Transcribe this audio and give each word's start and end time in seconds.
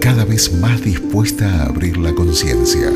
cada 0.00 0.24
vez 0.24 0.52
más 0.54 0.82
dispuesta 0.82 1.46
a 1.46 1.66
abrir 1.66 1.96
la 1.96 2.14
conciencia, 2.14 2.88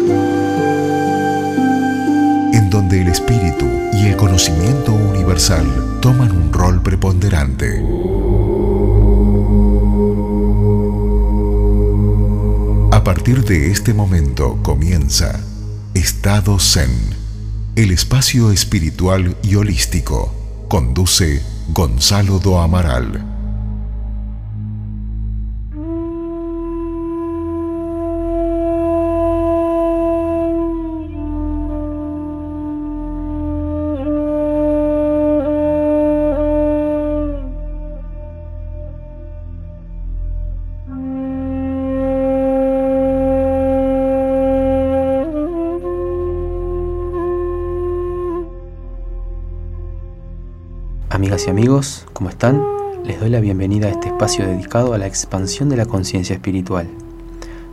en 2.53 2.71
donde 2.71 3.03
el 3.03 3.09
espíritu 3.09 3.67
y 3.93 4.07
el 4.07 4.17
conocimiento 4.17 4.93
universal 4.93 5.67
toman 6.01 6.31
un 6.33 6.53
rol 6.53 6.83
preponderante. 6.83 7.83
A 12.93 13.05
partir 13.05 13.45
de 13.45 13.71
este 13.71 13.95
momento 13.95 14.59
comienza 14.63 15.41
Estado 15.95 16.59
Zen, 16.59 16.91
el 17.77 17.91
espacio 17.91 18.51
espiritual 18.51 19.37
y 19.43 19.55
holístico. 19.55 20.35
Conduce 20.69 21.43
Gonzalo 21.73 22.39
Do 22.39 22.61
Amaral. 22.61 23.36
Amigas 51.27 51.49
y 51.49 51.51
amigos, 51.51 52.07
¿cómo 52.13 52.31
están? 52.31 52.63
Les 53.03 53.19
doy 53.19 53.31
la 53.31 53.41
bienvenida 53.41 53.89
a 53.89 53.91
este 53.91 54.07
espacio 54.07 54.47
dedicado 54.47 54.95
a 54.95 54.99
la 54.99 55.09
expansión 55.09 55.69
de 55.69 55.77
la 55.77 55.85
conciencia 55.85 56.35
espiritual. 56.35 56.87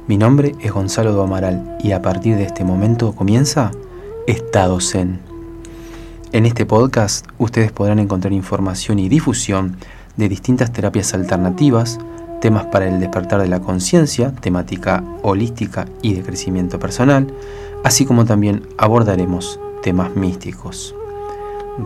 Mi 0.08 0.18
nombre 0.18 0.56
es 0.60 0.72
Gonzalo 0.72 1.14
do 1.14 1.22
Amaral 1.22 1.78
y 1.80 1.92
a 1.92 2.02
partir 2.02 2.36
de 2.36 2.46
este 2.46 2.64
momento 2.64 3.14
comienza 3.14 3.70
Estado 4.26 4.82
Zen. 4.82 5.20
En 6.32 6.48
este 6.48 6.66
podcast 6.66 7.28
ustedes 7.38 7.72
podrán 7.72 8.00
encontrar 8.00 8.34
información 8.34 8.98
y 8.98 9.08
difusión 9.08 9.78
de 10.18 10.30
distintas 10.30 10.74
terapias 10.74 11.14
alternativas, 11.14 12.00
temas 12.42 12.66
para 12.66 12.88
el 12.88 13.00
despertar 13.00 13.40
de 13.40 13.50
la 13.50 13.60
conciencia, 13.60 14.32
temática 14.34 15.04
holística 15.22 15.86
y 16.02 16.16
de 16.16 16.24
crecimiento 16.24 16.80
personal, 16.80 17.32
así 17.84 18.04
como 18.08 18.26
también 18.26 18.64
abordaremos 18.80 19.60
temas 19.84 20.16
místicos. 20.16 20.96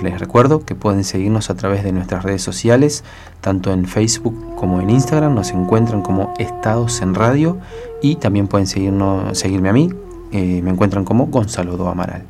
Les 0.01 0.19
recuerdo 0.19 0.65
que 0.65 0.75
pueden 0.75 1.03
seguirnos 1.05 1.49
a 1.49 1.55
través 1.55 1.83
de 1.83 1.93
nuestras 1.93 2.23
redes 2.23 2.41
sociales, 2.41 3.05
tanto 3.39 3.71
en 3.71 3.85
Facebook 3.85 4.55
como 4.55 4.81
en 4.81 4.89
Instagram, 4.89 5.33
nos 5.33 5.51
encuentran 5.51 6.01
como 6.01 6.33
Estados 6.37 7.01
en 7.01 7.15
Radio. 7.15 7.57
Y 8.01 8.17
también 8.17 8.47
pueden 8.47 8.67
seguirme 8.67 9.69
a 9.69 9.73
mí, 9.73 9.89
eh, 10.31 10.61
me 10.61 10.71
encuentran 10.71 11.05
como 11.05 11.27
Gonzalo 11.27 11.77
Do 11.77 11.87
Amaral. 11.87 12.23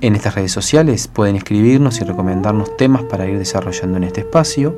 En 0.00 0.14
estas 0.14 0.36
redes 0.36 0.52
sociales 0.52 1.08
pueden 1.08 1.34
escribirnos 1.34 2.00
y 2.00 2.04
recomendarnos 2.04 2.76
temas 2.76 3.02
para 3.02 3.26
ir 3.26 3.36
desarrollando 3.36 3.96
en 3.96 4.04
este 4.04 4.20
espacio. 4.20 4.76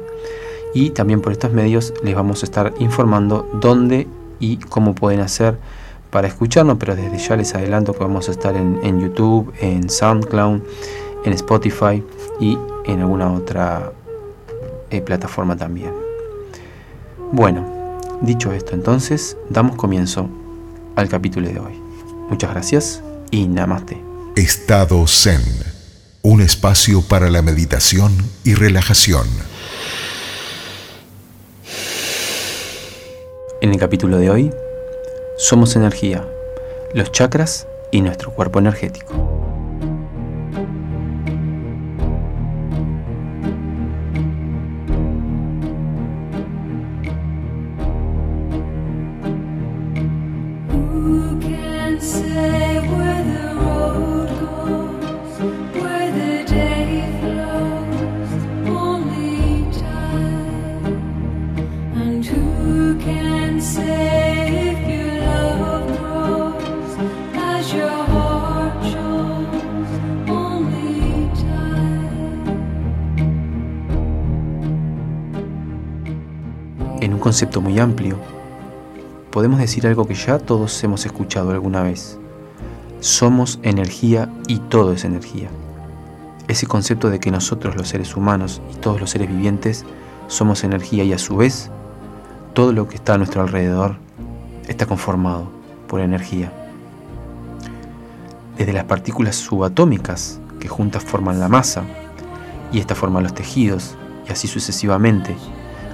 Y 0.72 0.90
también 0.90 1.20
por 1.20 1.32
estos 1.32 1.52
medios 1.52 1.92
les 2.02 2.14
vamos 2.14 2.42
a 2.42 2.46
estar 2.46 2.72
informando 2.78 3.46
dónde 3.60 4.08
y 4.38 4.56
cómo 4.56 4.94
pueden 4.94 5.20
hacer 5.20 5.58
para 6.10 6.26
escucharnos, 6.26 6.78
pero 6.78 6.96
desde 6.96 7.18
ya 7.18 7.36
les 7.36 7.54
adelanto 7.54 7.92
que 7.92 8.00
vamos 8.00 8.28
a 8.28 8.32
estar 8.32 8.56
en, 8.56 8.80
en 8.82 9.00
YouTube, 9.00 9.52
en 9.60 9.90
SoundCloud, 9.90 10.62
en 11.24 11.32
Spotify 11.32 12.02
y 12.40 12.58
en 12.86 13.00
alguna 13.00 13.32
otra 13.32 13.92
eh, 14.90 15.00
plataforma 15.00 15.56
también. 15.56 15.92
Bueno, 17.32 17.98
dicho 18.22 18.52
esto 18.52 18.74
entonces, 18.74 19.36
damos 19.48 19.76
comienzo 19.76 20.28
al 20.96 21.08
capítulo 21.08 21.48
de 21.48 21.58
hoy. 21.60 21.80
Muchas 22.28 22.50
gracias 22.50 23.02
y 23.30 23.46
namaste. 23.46 24.02
Estado 24.36 25.06
Zen, 25.06 25.42
un 26.22 26.40
espacio 26.40 27.02
para 27.02 27.30
la 27.30 27.42
meditación 27.42 28.12
y 28.44 28.54
relajación. 28.54 29.26
En 33.60 33.70
el 33.70 33.78
capítulo 33.78 34.16
de 34.16 34.30
hoy, 34.30 34.50
somos 35.36 35.76
energía, 35.76 36.26
los 36.94 37.12
chakras 37.12 37.66
y 37.92 38.00
nuestro 38.00 38.32
cuerpo 38.32 38.58
energético. 38.58 39.49
En 77.00 77.14
un 77.14 77.18
concepto 77.18 77.62
muy 77.62 77.78
amplio, 77.78 78.18
podemos 79.30 79.58
decir 79.58 79.86
algo 79.86 80.06
que 80.06 80.14
ya 80.14 80.38
todos 80.38 80.84
hemos 80.84 81.06
escuchado 81.06 81.50
alguna 81.50 81.82
vez. 81.82 82.18
Somos 83.00 83.58
energía 83.62 84.30
y 84.46 84.58
todo 84.58 84.92
es 84.92 85.04
energía. 85.04 85.48
Ese 86.46 86.66
concepto 86.66 87.08
de 87.08 87.18
que 87.18 87.30
nosotros 87.30 87.74
los 87.74 87.88
seres 87.88 88.16
humanos 88.16 88.60
y 88.70 88.76
todos 88.76 89.00
los 89.00 89.08
seres 89.08 89.28
vivientes 89.28 89.86
somos 90.28 90.62
energía 90.62 91.02
y 91.02 91.14
a 91.14 91.18
su 91.18 91.38
vez 91.38 91.70
todo 92.52 92.74
lo 92.74 92.86
que 92.86 92.96
está 92.96 93.14
a 93.14 93.18
nuestro 93.18 93.40
alrededor 93.40 93.96
está 94.68 94.84
conformado 94.84 95.50
por 95.88 96.00
energía. 96.00 96.52
Desde 98.58 98.74
las 98.74 98.84
partículas 98.84 99.36
subatómicas 99.36 100.38
que 100.58 100.68
juntas 100.68 101.02
forman 101.02 101.40
la 101.40 101.48
masa 101.48 101.82
y 102.70 102.78
esta 102.78 102.94
forma 102.94 103.22
los 103.22 103.32
tejidos 103.32 103.96
y 104.28 104.32
así 104.32 104.48
sucesivamente 104.48 105.34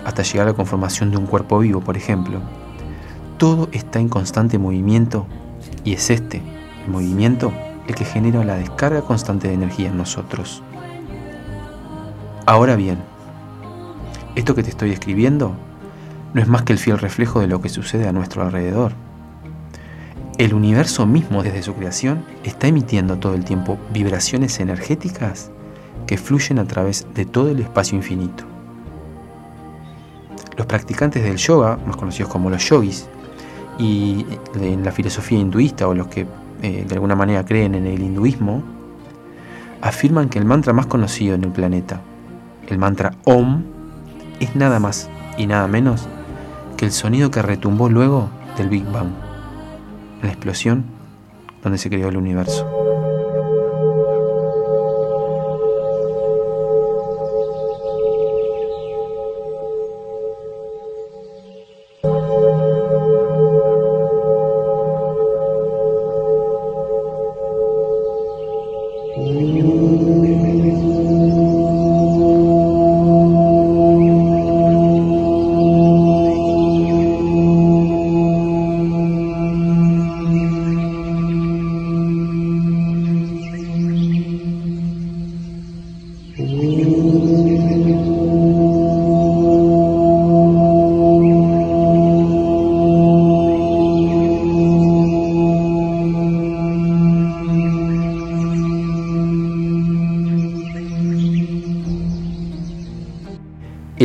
hasta 0.06 0.22
llegar 0.22 0.46
a 0.46 0.50
la 0.50 0.56
conformación 0.56 1.10
de 1.10 1.16
un 1.16 1.26
cuerpo 1.26 1.58
vivo, 1.58 1.80
por 1.80 1.96
ejemplo. 1.96 2.40
Todo 3.38 3.68
está 3.72 3.98
en 3.98 4.08
constante 4.08 4.56
movimiento 4.56 5.26
y 5.82 5.94
es 5.94 6.10
este, 6.10 6.40
el 6.84 6.92
movimiento, 6.92 7.52
el 7.88 7.96
que 7.96 8.04
genera 8.04 8.44
la 8.44 8.54
descarga 8.54 9.02
constante 9.02 9.48
de 9.48 9.54
energía 9.54 9.88
en 9.88 9.96
nosotros. 9.96 10.62
Ahora 12.46 12.76
bien, 12.76 12.98
esto 14.36 14.54
que 14.54 14.62
te 14.62 14.70
estoy 14.70 14.90
describiendo 14.90 15.56
no 16.34 16.40
es 16.40 16.46
más 16.46 16.62
que 16.62 16.72
el 16.72 16.78
fiel 16.78 16.98
reflejo 16.98 17.40
de 17.40 17.48
lo 17.48 17.60
que 17.60 17.68
sucede 17.68 18.06
a 18.06 18.12
nuestro 18.12 18.42
alrededor. 18.42 18.92
El 20.38 20.54
universo 20.54 21.04
mismo 21.04 21.42
desde 21.42 21.64
su 21.64 21.74
creación 21.74 22.24
está 22.44 22.68
emitiendo 22.68 23.18
todo 23.18 23.34
el 23.34 23.44
tiempo 23.44 23.76
vibraciones 23.92 24.60
energéticas 24.60 25.50
que 26.06 26.16
fluyen 26.16 26.60
a 26.60 26.66
través 26.66 27.08
de 27.12 27.24
todo 27.24 27.50
el 27.50 27.58
espacio 27.58 27.96
infinito. 27.96 28.55
Los 30.56 30.66
practicantes 30.66 31.22
del 31.22 31.36
yoga, 31.36 31.78
más 31.86 31.96
conocidos 31.96 32.30
como 32.30 32.50
los 32.50 32.66
yogis, 32.68 33.08
y 33.78 34.24
en 34.54 34.84
la 34.84 34.92
filosofía 34.92 35.38
hinduista 35.38 35.86
o 35.86 35.94
los 35.94 36.06
que 36.06 36.26
eh, 36.62 36.84
de 36.88 36.94
alguna 36.94 37.14
manera 37.14 37.44
creen 37.44 37.74
en 37.74 37.86
el 37.86 38.02
hinduismo, 38.02 38.62
afirman 39.82 40.28
que 40.28 40.38
el 40.38 40.44
mantra 40.44 40.72
más 40.72 40.86
conocido 40.86 41.34
en 41.34 41.44
el 41.44 41.50
planeta, 41.50 42.00
el 42.68 42.78
mantra 42.78 43.14
Om, 43.24 43.62
es 44.40 44.56
nada 44.56 44.80
más 44.80 45.08
y 45.36 45.46
nada 45.46 45.68
menos 45.68 46.08
que 46.76 46.86
el 46.86 46.92
sonido 46.92 47.30
que 47.30 47.42
retumbó 47.42 47.88
luego 47.88 48.30
del 48.56 48.68
Big 48.68 48.84
Bang, 48.84 49.10
la 50.22 50.28
explosión 50.28 50.84
donde 51.62 51.78
se 51.78 51.90
creó 51.90 52.08
el 52.08 52.16
universo. 52.16 52.95
Holy 69.86 70.55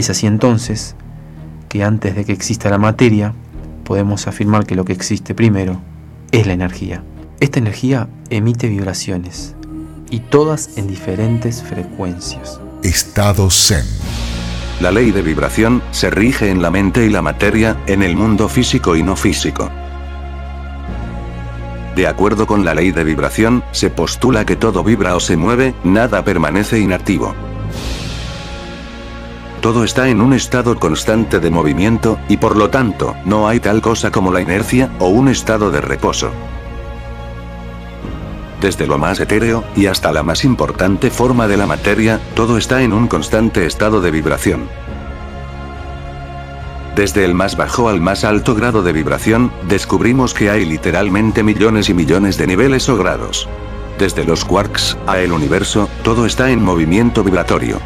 Es 0.02 0.10
así 0.10 0.26
entonces 0.26 0.96
que 1.70 1.84
antes 1.84 2.16
de 2.16 2.26
que 2.26 2.32
exista 2.32 2.72
la 2.72 2.80
materia, 2.80 3.36
podemos 3.84 4.26
afirmar 4.26 4.66
que 4.66 4.74
lo 4.74 4.84
que 4.84 4.94
existe 4.94 5.36
primero 5.36 5.80
es 6.32 6.48
la 6.48 6.54
energía. 6.54 7.04
Esta 7.40 7.60
energía 7.60 8.10
emite 8.32 8.68
vibraciones 8.68 9.54
y 10.10 10.22
todas 10.22 10.76
en 10.76 10.88
diferentes 10.88 11.62
frecuencias. 11.62 12.60
Estado 12.82 13.52
Zen. 13.52 13.86
La 14.80 14.90
ley 14.90 15.12
de 15.12 15.22
vibración 15.22 15.84
se 15.92 16.10
rige 16.10 16.50
en 16.50 16.64
la 16.64 16.72
mente 16.72 17.06
y 17.06 17.12
la 17.12 17.22
materia, 17.22 17.78
en 17.86 18.02
el 18.02 18.16
mundo 18.16 18.50
físico 18.50 18.96
y 18.96 19.04
no 19.04 19.16
físico. 19.16 19.70
De 21.96 22.08
acuerdo 22.08 22.48
con 22.48 22.66
la 22.66 22.74
ley 22.74 22.92
de 22.92 23.04
vibración, 23.04 23.64
se 23.72 23.92
postula 23.92 24.46
que 24.46 24.56
todo 24.56 24.84
vibra 24.84 25.16
o 25.16 25.20
se 25.20 25.38
mueve, 25.38 25.76
nada 25.84 26.26
permanece 26.26 26.80
inactivo. 26.80 27.36
Todo 29.62 29.84
está 29.84 30.10
en 30.10 30.22
un 30.22 30.34
estado 30.34 30.80
constante 30.80 31.40
de 31.40 31.52
movimiento, 31.52 32.18
y 32.28 32.38
por 32.38 32.58
lo 32.58 32.72
tanto, 32.72 33.16
no 33.26 33.48
hay 33.48 33.60
tal 33.60 33.80
cosa 33.80 34.10
como 34.12 34.32
la 34.32 34.42
inercia, 34.42 34.90
o 34.98 35.10
un 35.10 35.28
estado 35.28 35.70
de 35.70 35.82
reposo. 35.82 36.32
Desde 38.60 38.88
lo 38.88 38.98
más 38.98 39.20
etéreo, 39.20 39.64
y 39.76 39.86
hasta 39.86 40.12
la 40.12 40.24
más 40.24 40.46
importante 40.46 41.12
forma 41.12 41.48
de 41.48 41.58
la 41.58 41.68
materia, 41.68 42.20
todo 42.34 42.58
está 42.58 42.82
en 42.82 42.92
un 42.92 43.08
constante 43.08 43.68
estado 43.68 44.02
de 44.02 44.10
vibración. 44.10 44.68
Desde 46.96 47.24
el 47.24 47.36
más 47.36 47.56
bajo 47.56 47.88
al 47.88 48.02
más 48.02 48.24
alto 48.24 48.56
grado 48.56 48.82
de 48.82 48.94
vibración, 48.94 49.52
descubrimos 49.68 50.34
que 50.34 50.50
hay 50.50 50.66
literalmente 50.66 51.44
millones 51.44 51.88
y 51.88 51.94
millones 51.94 52.36
de 52.38 52.48
niveles 52.48 52.90
o 52.90 52.98
grados. 52.98 53.48
Desde 54.00 54.26
los 54.26 54.44
quarks 54.44 54.98
a 55.06 55.20
el 55.20 55.32
universo, 55.32 55.88
todo 56.04 56.26
está 56.26 56.50
en 56.50 56.64
movimiento 56.64 57.24
vibratorio. 57.24 57.80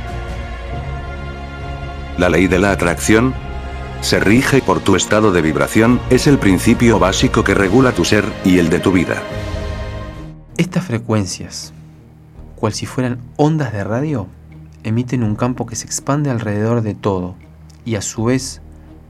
La 2.18 2.30
ley 2.30 2.48
de 2.48 2.60
la 2.60 2.72
atracción 2.72 3.34
se 4.00 4.22
rige 4.22 4.62
por 4.62 4.80
tu 4.80 4.96
estado 4.96 5.34
de 5.34 5.42
vibración, 5.42 6.00
es 6.10 6.28
el 6.28 6.38
principio 6.38 6.98
básico 6.98 7.44
que 7.44 7.54
regula 7.54 7.92
tu 7.92 8.06
ser 8.06 8.24
y 8.46 8.58
el 8.60 8.70
de 8.70 8.80
tu 8.80 8.94
vida. 8.94 9.22
Estas 10.56 10.86
frecuencias, 10.86 11.74
cual 12.56 12.72
si 12.72 12.86
fueran 12.86 13.20
ondas 13.36 13.74
de 13.74 13.84
radio, 13.84 14.28
emiten 14.86 15.24
un 15.24 15.36
campo 15.36 15.66
que 15.66 15.76
se 15.76 15.86
expande 15.88 16.30
alrededor 16.30 16.84
de 16.84 16.96
todo 16.96 17.36
y 17.84 17.96
a 17.96 18.02
su 18.02 18.24
vez 18.24 18.62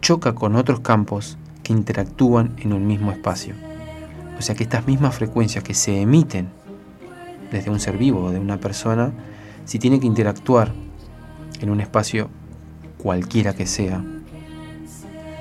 choca 0.01 0.33
con 0.33 0.55
otros 0.55 0.79
campos 0.79 1.37
que 1.61 1.73
interactúan 1.73 2.55
en 2.57 2.73
un 2.73 2.87
mismo 2.87 3.11
espacio. 3.11 3.53
O 4.39 4.41
sea 4.41 4.55
que 4.55 4.63
estas 4.63 4.87
mismas 4.87 5.13
frecuencias 5.13 5.63
que 5.63 5.75
se 5.75 6.01
emiten 6.01 6.49
desde 7.51 7.69
un 7.69 7.79
ser 7.79 7.99
vivo 7.99 8.23
o 8.23 8.31
de 8.31 8.39
una 8.39 8.57
persona, 8.57 9.11
si 9.65 9.77
tiene 9.77 9.99
que 9.99 10.07
interactuar 10.07 10.73
en 11.61 11.69
un 11.69 11.81
espacio 11.81 12.31
cualquiera 13.05 13.53
que 13.53 13.67
sea, 13.67 14.03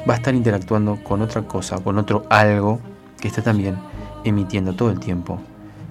va 0.06 0.12
a 0.12 0.16
estar 0.18 0.34
interactuando 0.34 1.02
con 1.02 1.22
otra 1.22 1.48
cosa, 1.48 1.78
con 1.78 1.96
otro 1.96 2.26
algo 2.28 2.78
que 3.18 3.26
está 3.26 3.40
también 3.40 3.76
emitiendo 4.22 4.74
todo 4.74 4.90
el 4.90 5.00
tiempo 5.00 5.40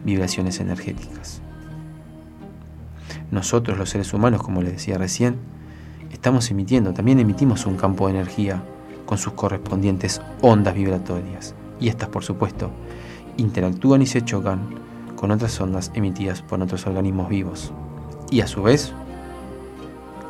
vibraciones 0.06 0.60
energéticas. 0.60 1.42
Nosotros 3.32 3.76
los 3.76 3.90
seres 3.90 4.14
humanos, 4.14 4.44
como 4.44 4.62
les 4.62 4.74
decía 4.74 5.00
recién, 5.00 5.38
estamos 6.12 6.52
emitiendo, 6.52 6.94
también 6.94 7.20
emitimos 7.20 7.66
un 7.66 7.76
campo 7.76 8.06
de 8.06 8.14
energía 8.20 8.62
con 9.08 9.18
sus 9.18 9.34
correspondientes 9.34 10.22
ondas 10.42 10.76
vibratorias. 10.76 11.56
Y 11.80 11.88
estas, 11.88 12.10
por 12.10 12.24
supuesto, 12.24 12.70
interactúan 13.38 14.04
y 14.04 14.06
se 14.06 14.22
chocan 14.22 14.60
con 15.16 15.32
otras 15.32 15.60
ondas 15.60 15.90
emitidas 15.96 16.44
por 16.44 16.62
otros 16.62 16.86
organismos 16.86 17.30
vivos. 17.30 17.74
Y 18.30 18.42
a 18.42 18.48
su 18.48 18.62
vez, 18.62 18.94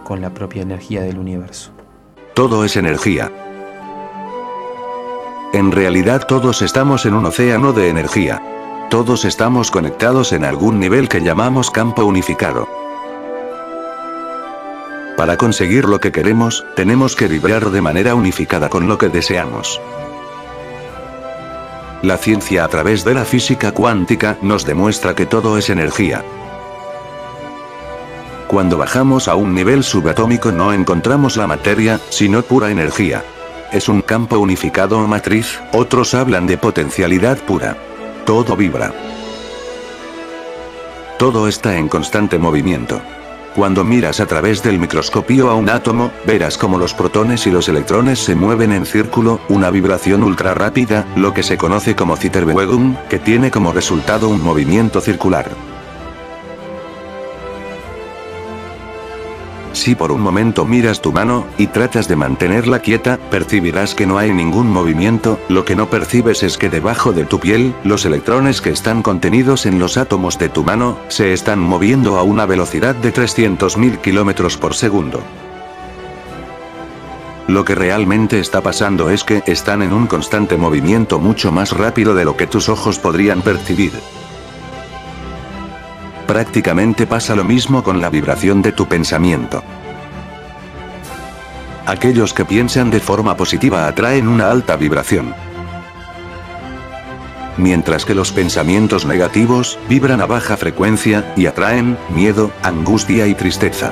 con 0.04 0.22
la 0.22 0.34
propia 0.34 0.62
energía 0.62 1.02
del 1.02 1.18
universo. 1.18 1.72
Todo 2.34 2.66
es 2.66 2.78
energía. 2.78 3.32
En 5.54 5.72
realidad 5.72 6.26
todos 6.28 6.62
estamos 6.62 7.06
en 7.06 7.14
un 7.14 7.26
océano 7.26 7.74
de 7.74 7.90
energía. 7.90 8.42
Todos 8.90 9.26
estamos 9.26 9.72
conectados 9.72 10.34
en 10.34 10.46
algún 10.46 10.80
nivel 10.80 11.10
que 11.10 11.22
llamamos 11.22 11.70
campo 11.72 12.04
unificado. 12.06 12.68
Para 15.18 15.38
conseguir 15.38 15.86
lo 15.86 16.00
que 16.00 16.12
queremos, 16.12 16.66
tenemos 16.76 17.16
que 17.16 17.28
vibrar 17.28 17.70
de 17.70 17.82
manera 17.82 18.16
unificada 18.16 18.70
con 18.70 18.88
lo 18.88 18.98
que 18.98 19.10
deseamos. 19.10 19.80
La 22.02 22.18
ciencia 22.18 22.66
a 22.66 22.68
través 22.68 23.06
de 23.06 23.14
la 23.14 23.24
física 23.24 23.72
cuántica 23.72 24.38
nos 24.42 24.66
demuestra 24.66 25.16
que 25.16 25.26
todo 25.26 25.58
es 25.58 25.70
energía. 25.70 26.26
Cuando 28.54 28.78
bajamos 28.78 29.28
a 29.28 29.34
un 29.34 29.56
nivel 29.56 29.84
subatómico 29.84 30.52
no 30.52 30.74
encontramos 30.74 31.38
la 31.38 31.48
materia, 31.48 32.00
sino 32.10 32.44
pura 32.44 32.70
energía. 32.70 33.24
Es 33.72 33.90
un 33.90 34.04
campo 34.04 34.38
unificado 34.38 35.00
o 35.00 35.08
matriz, 35.08 35.60
otros 35.72 36.14
hablan 36.14 36.46
de 36.46 36.60
potencialidad 36.60 37.40
pura. 37.40 37.76
Todo 38.28 38.56
vibra. 38.56 38.94
Todo 41.18 41.48
está 41.48 41.78
en 41.78 41.90
constante 41.90 42.38
movimiento. 42.38 43.02
Cuando 43.56 43.84
miras 43.84 44.20
a 44.20 44.28
través 44.28 44.62
del 44.62 44.78
microscopio 44.78 45.50
a 45.50 45.56
un 45.56 45.68
átomo, 45.68 46.12
verás 46.28 46.56
como 46.60 46.78
los 46.78 46.94
protones 46.94 47.48
y 47.48 47.50
los 47.50 47.68
electrones 47.70 48.20
se 48.20 48.36
mueven 48.36 48.72
en 48.72 48.86
círculo, 48.86 49.40
una 49.50 49.72
vibración 49.72 50.22
ultra 50.22 50.54
rápida, 50.54 51.08
lo 51.16 51.34
que 51.34 51.42
se 51.42 51.58
conoce 51.58 51.96
como 51.96 52.18
Zitterbewegung, 52.18 52.98
que 53.10 53.18
tiene 53.18 53.50
como 53.50 53.74
resultado 53.74 54.30
un 54.30 54.44
movimiento 54.44 55.02
circular. 55.02 55.73
Si 59.84 59.96
por 59.96 60.14
un 60.14 60.22
momento 60.22 60.64
miras 60.64 61.02
tu 61.02 61.12
mano, 61.12 61.46
y 61.58 61.68
tratas 61.68 62.08
de 62.08 62.16
mantenerla 62.16 62.80
quieta, 62.80 63.18
percibirás 63.30 63.96
que 63.96 64.06
no 64.06 64.18
hay 64.18 64.32
ningún 64.32 64.72
movimiento, 64.72 65.38
lo 65.50 65.66
que 65.66 65.76
no 65.76 65.90
percibes 65.90 66.42
es 66.42 66.58
que 66.58 66.70
debajo 66.70 67.12
de 67.12 67.26
tu 67.26 67.38
piel, 67.42 67.76
los 67.84 68.06
electrones 68.06 68.62
que 68.62 68.70
están 68.70 69.04
contenidos 69.04 69.66
en 69.66 69.80
los 69.80 69.98
átomos 69.98 70.40
de 70.40 70.48
tu 70.48 70.64
mano, 70.64 70.98
se 71.10 71.34
están 71.34 71.60
moviendo 71.60 72.18
a 72.18 72.24
una 72.24 72.46
velocidad 72.46 72.96
de 72.96 73.14
300.000 73.14 74.00
km 74.00 74.58
por 74.58 74.74
segundo. 74.74 75.20
Lo 77.50 77.66
que 77.66 77.76
realmente 77.76 78.40
está 78.40 78.62
pasando 78.62 79.10
es 79.10 79.26
que 79.26 79.44
están 79.48 79.82
en 79.82 79.92
un 79.92 80.08
constante 80.08 80.56
movimiento 80.56 81.20
mucho 81.20 81.52
más 81.52 81.74
rápido 81.74 82.16
de 82.16 82.24
lo 82.24 82.38
que 82.38 82.48
tus 82.48 82.70
ojos 82.70 83.00
podrían 83.00 83.42
percibir. 83.42 83.92
Prácticamente 86.28 87.06
pasa 87.06 87.36
lo 87.36 87.44
mismo 87.44 87.84
con 87.84 88.00
la 88.00 88.10
vibración 88.10 88.62
de 88.62 88.72
tu 88.72 88.88
pensamiento. 88.88 89.64
Aquellos 91.86 92.34
que 92.34 92.46
piensan 92.46 92.90
de 92.92 93.02
forma 93.02 93.36
positiva 93.36 93.88
atraen 93.88 94.28
una 94.28 94.50
alta 94.50 94.78
vibración. 94.78 95.36
Mientras 97.58 98.06
que 98.06 98.16
los 98.16 98.32
pensamientos 98.32 99.06
negativos 99.06 99.78
vibran 99.90 100.22
a 100.22 100.26
baja 100.26 100.56
frecuencia 100.56 101.34
y 101.36 101.46
atraen 101.46 101.98
miedo, 102.10 102.52
angustia 102.64 103.28
y 103.28 103.36
tristeza. 103.36 103.92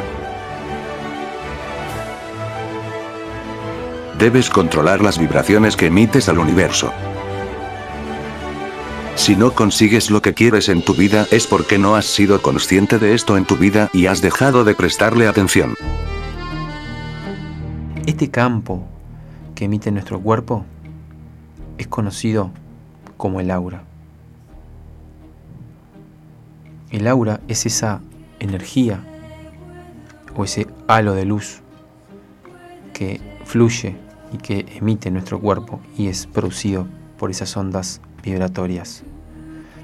Debes 4.17 4.49
controlar 4.49 5.01
las 5.01 5.19
vibraciones 5.19 5.75
que 5.75 5.87
emites 5.87 6.29
al 6.29 6.39
universo. 6.39 6.93
Si 9.21 9.35
no 9.35 9.53
consigues 9.53 10.09
lo 10.09 10.23
que 10.23 10.33
quieres 10.33 10.67
en 10.67 10.81
tu 10.81 10.95
vida 10.95 11.27
es 11.29 11.45
porque 11.45 11.77
no 11.77 11.95
has 11.95 12.05
sido 12.05 12.41
consciente 12.41 12.97
de 12.97 13.13
esto 13.13 13.37
en 13.37 13.45
tu 13.45 13.55
vida 13.55 13.87
y 13.93 14.07
has 14.07 14.19
dejado 14.19 14.63
de 14.63 14.73
prestarle 14.73 15.27
atención. 15.27 15.75
Este 18.07 18.31
campo 18.31 18.83
que 19.53 19.65
emite 19.65 19.91
nuestro 19.91 20.19
cuerpo 20.19 20.65
es 21.77 21.85
conocido 21.85 22.49
como 23.15 23.39
el 23.39 23.51
aura. 23.51 23.83
El 26.89 27.05
aura 27.05 27.41
es 27.47 27.67
esa 27.67 28.01
energía 28.39 29.03
o 30.35 30.45
ese 30.45 30.65
halo 30.87 31.13
de 31.13 31.25
luz 31.25 31.61
que 32.91 33.21
fluye 33.45 33.95
y 34.33 34.37
que 34.37 34.65
emite 34.77 35.11
nuestro 35.11 35.39
cuerpo 35.39 35.79
y 35.95 36.07
es 36.07 36.25
producido 36.25 36.87
por 37.19 37.29
esas 37.29 37.55
ondas 37.55 38.01
vibratorias. 38.23 39.03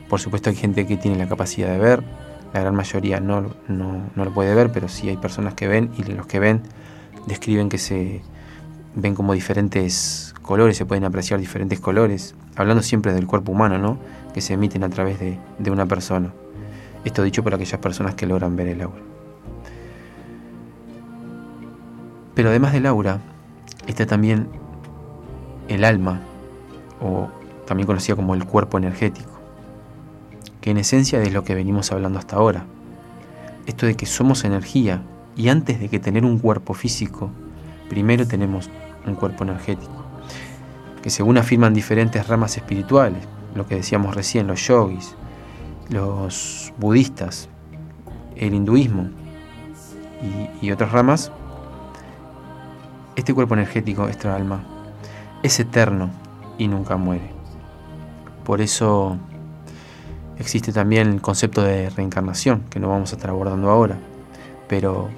Por 0.10 0.20
supuesto 0.20 0.50
hay 0.50 0.56
gente 0.56 0.86
que 0.88 0.98
tiene 0.98 1.17
la 1.17 1.27
capacidad 1.27 1.70
de 1.70 1.77
ver, 1.77 2.03
la 2.53 2.62
gran 2.62 2.75
mayoría 2.75 3.20
no, 3.20 3.53
no, 3.67 4.10
lo 4.15 4.34
puede 4.34 4.56
ver, 4.56 4.72
pero 4.72 4.88
sí 4.88 5.10
hay 5.10 5.17
personas 5.17 5.53
que 5.53 5.67
ven 5.67 5.91
y 5.98 6.03
los 6.03 6.27
que 6.27 6.39
ven 6.39 6.62
describen 7.25 7.67
que 7.70 7.77
se 7.77 8.22
ven 8.96 9.15
como 9.15 9.34
diferentes 9.34 10.34
colores, 10.41 10.77
se 10.77 10.86
pueden 10.86 11.03
apreciar 11.03 11.39
diferentes 11.39 11.79
colores, 11.79 12.36
hablando 12.56 12.82
siempre 12.82 13.13
del 13.13 13.27
cuerpo 13.27 13.51
humano, 13.51 13.77
¿no? 13.77 14.00
que 14.34 14.41
se 14.41 14.53
emiten 14.53 14.84
a 14.84 14.89
través 14.89 15.20
de, 15.20 15.38
de 15.60 15.72
una 15.72 15.86
persona. 15.86 16.32
Esto 17.03 17.24
dicho 17.24 17.44
por 17.44 17.53
aquellas 17.53 17.79
personas 17.79 18.15
que 18.15 18.25
logran 18.25 18.56
ver 18.56 18.67
el 18.67 18.82
aura. 18.82 19.01
Pero 22.34 22.50
además 22.50 22.74
del 22.74 22.86
aura, 22.86 23.20
está 23.88 24.06
también 24.06 24.48
el 25.67 25.84
alma, 25.84 26.22
o 27.01 27.29
también 27.68 27.86
conocida 27.86 28.16
como 28.16 28.34
el 28.34 28.46
cuerpo 28.46 28.80
energético, 28.80 29.32
que 30.62 30.72
en 30.72 30.78
esencia 30.78 31.22
es 31.22 31.32
lo 31.32 31.44
que 31.44 31.54
venimos 31.54 31.92
hablando 31.92 32.18
hasta 32.18 32.38
ahora. 32.38 32.66
Esto 33.68 33.86
de 33.86 33.96
que 33.96 34.06
somos 34.08 34.46
energía 34.46 35.04
y 35.36 35.50
antes 35.50 35.80
de 35.80 35.90
que 35.90 36.00
tener 36.00 36.26
un 36.26 36.40
cuerpo 36.40 36.74
físico, 36.74 37.30
primero 37.90 38.26
tenemos 38.28 38.70
un 39.06 39.16
cuerpo 39.16 39.44
energético, 39.44 40.06
que 41.04 41.10
según 41.10 41.38
afirman 41.38 41.74
diferentes 41.74 42.28
ramas 42.28 42.58
espirituales, 42.58 43.24
lo 43.54 43.68
que 43.68 43.76
decíamos 43.76 44.16
recién, 44.16 44.48
los 44.48 44.66
yogis, 44.66 45.16
los 45.90 46.74
budistas, 46.78 47.50
el 48.36 48.54
hinduismo 48.54 49.10
y, 50.62 50.72
otras 50.72 50.92
ramas, 50.92 51.32
este 53.16 53.34
cuerpo 53.34 53.54
energético, 53.54 54.04
nuestra 54.04 54.36
alma, 54.36 54.64
es 55.44 55.60
eterno 55.60 56.10
y 56.58 56.68
nunca 56.68 56.98
muere. 56.98 57.37
Por 58.48 58.62
eso 58.62 59.18
existe 60.39 60.72
también 60.72 61.10
el 61.10 61.22
concepto 61.22 61.63
de 61.63 61.89
reencarnación, 61.89 62.63
que 62.70 62.80
no 62.80 62.88
vamos 62.88 63.12
a 63.12 63.18
estar 63.18 63.30
abordando 63.30 63.70
ahora, 63.70 63.98
pero 64.70 65.10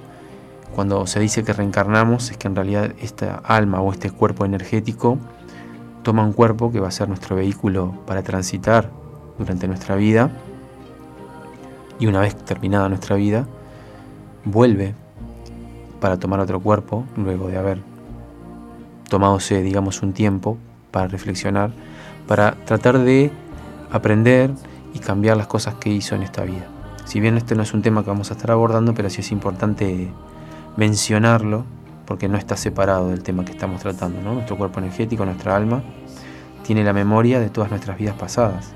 cuando 0.74 1.06
se 1.06 1.20
dice 1.20 1.44
que 1.44 1.54
reencarnamos 1.54 2.32
es 2.32 2.38
que 2.38 2.48
en 2.48 2.56
realidad 2.56 2.92
esta 3.00 3.36
alma 3.36 3.82
o 3.82 3.92
este 3.92 4.10
cuerpo 4.10 4.46
energético 4.46 5.20
toma 6.02 6.24
un 6.24 6.34
cuerpo 6.34 6.72
que 6.72 6.80
va 6.80 6.88
a 6.88 6.92
ser 6.92 7.08
nuestro 7.08 7.36
vehículo 7.36 7.94
para 8.08 8.24
transitar 8.24 8.90
durante 9.38 9.68
nuestra 9.68 9.96
vida. 9.96 10.32
Y 12.00 12.08
una 12.08 12.22
vez 12.22 12.36
terminada 12.36 12.90
nuestra 12.90 13.16
vida 13.16 13.46
vuelve 14.44 14.96
para 16.00 16.18
tomar 16.18 16.40
otro 16.40 16.60
cuerpo 16.62 17.06
luego 17.16 17.48
de 17.48 17.60
haber 17.60 17.80
tomadose 19.08 19.62
digamos 19.62 20.02
un 20.02 20.14
tiempo 20.14 20.58
para 20.90 21.08
reflexionar 21.08 21.74
para 22.30 22.52
tratar 22.64 23.00
de 23.00 23.32
aprender 23.90 24.52
y 24.94 25.00
cambiar 25.00 25.36
las 25.36 25.48
cosas 25.48 25.74
que 25.80 25.90
hizo 25.90 26.14
en 26.14 26.22
esta 26.22 26.44
vida. 26.44 26.68
Si 27.06 27.20
bien 27.20 27.38
este 27.38 27.56
no 27.56 27.64
es 27.64 27.74
un 27.74 27.82
tema 27.82 28.04
que 28.04 28.12
vamos 28.12 28.30
a 28.30 28.36
estar 28.36 28.52
abordando, 28.52 28.94
pero 28.94 29.10
sí 29.10 29.22
es 29.22 29.32
importante 29.32 30.12
mencionarlo 30.78 31.66
porque 32.06 32.30
no 32.30 32.38
está 32.38 32.56
separado 32.56 33.10
del 33.10 33.24
tema 33.24 33.46
que 33.46 33.54
estamos 33.54 33.82
tratando. 33.82 34.22
¿no? 34.22 34.36
Nuestro 34.36 34.58
cuerpo 34.58 34.80
energético, 34.80 35.26
nuestra 35.26 35.56
alma, 35.56 35.82
tiene 36.64 36.84
la 36.84 36.94
memoria 36.94 37.40
de 37.40 37.50
todas 37.50 37.72
nuestras 37.72 37.98
vidas 37.98 38.16
pasadas. 38.16 38.74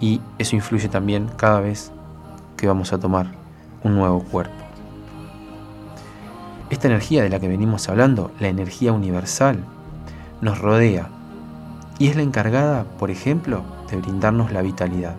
Y 0.00 0.22
eso 0.38 0.56
influye 0.56 0.88
también 0.88 1.28
cada 1.36 1.60
vez 1.60 1.92
que 2.56 2.66
vamos 2.66 2.94
a 2.94 2.98
tomar 2.98 3.26
un 3.84 3.94
nuevo 3.94 4.20
cuerpo. 4.20 4.64
Esta 6.70 6.88
energía 6.88 7.22
de 7.22 7.28
la 7.28 7.40
que 7.40 7.48
venimos 7.48 7.90
hablando, 7.90 8.30
la 8.40 8.48
energía 8.48 8.94
universal, 8.94 9.62
nos 10.40 10.58
rodea 10.58 11.10
y 11.98 12.08
es 12.08 12.16
la 12.16 12.22
encargada, 12.22 12.84
por 12.98 13.10
ejemplo, 13.10 13.62
de 13.90 13.96
brindarnos 13.96 14.52
la 14.52 14.62
vitalidad. 14.62 15.14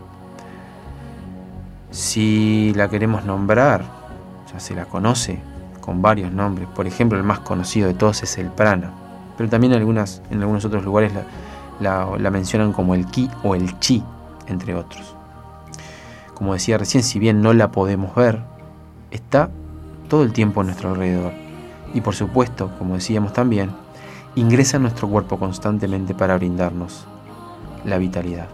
Si 1.92 2.74
la 2.76 2.90
queremos 2.90 3.26
nombrar, 3.26 3.84
ya 4.52 4.60
se 4.60 4.76
la 4.76 4.86
conoce 4.86 5.40
con 5.82 6.02
varios 6.02 6.32
nombres. 6.32 6.68
Por 6.76 6.86
ejemplo, 6.86 7.18
el 7.18 7.24
más 7.24 7.40
conocido 7.40 7.88
de 7.88 7.94
todos 7.94 8.22
es 8.24 8.38
el 8.38 8.48
prana, 8.48 8.92
pero 9.38 9.50
también 9.50 9.74
en, 9.74 9.80
algunos 9.80 10.66
otros 10.66 10.84
lugares 10.84 11.14
la, 11.80 12.18
la 12.18 12.32
mencionan 12.32 12.74
como 12.74 12.94
el 12.94 13.06
ki 13.08 13.30
o 13.44 13.56
el 13.56 13.80
chi, 13.80 14.04
entre 14.48 14.76
otros. 14.76 15.16
Como 16.34 16.54
decía 16.54 16.78
recién, 16.78 17.04
si 17.04 17.18
bien 17.18 17.42
no 17.42 17.54
la 17.54 17.72
podemos 17.72 18.14
ver, 18.14 18.44
está 19.10 19.50
todo 20.08 20.24
el 20.24 20.34
tiempo 20.34 20.62
a 20.62 20.64
nuestro 20.66 20.92
alrededor. 20.92 21.34
Y 21.94 22.02
por 22.02 22.14
supuesto, 22.14 22.70
como 22.78 22.96
decíamos 22.96 23.34
también, 23.34 23.72
ingresa 24.38 24.77
en 24.77 24.84
nuestro 24.84 25.10
cuerpo 25.10 25.38
constantemente 25.38 26.13
para 26.13 26.38
brindarnos 26.38 27.06
la 27.84 27.98
vitalidad. 27.98 28.48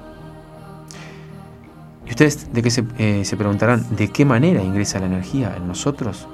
¿Y 2.06 2.10
ustedes 2.10 2.52
de 2.52 2.62
qué 2.62 2.72
se, 2.72 2.86
eh, 2.98 3.26
se 3.26 3.38
preguntarán? 3.38 3.96
¿De 3.96 4.10
qué 4.10 4.26
manera 4.26 4.62
ingresa 4.64 5.00
la 5.00 5.06
energía 5.06 5.54
en 5.56 5.68
nosotros? 5.68 6.28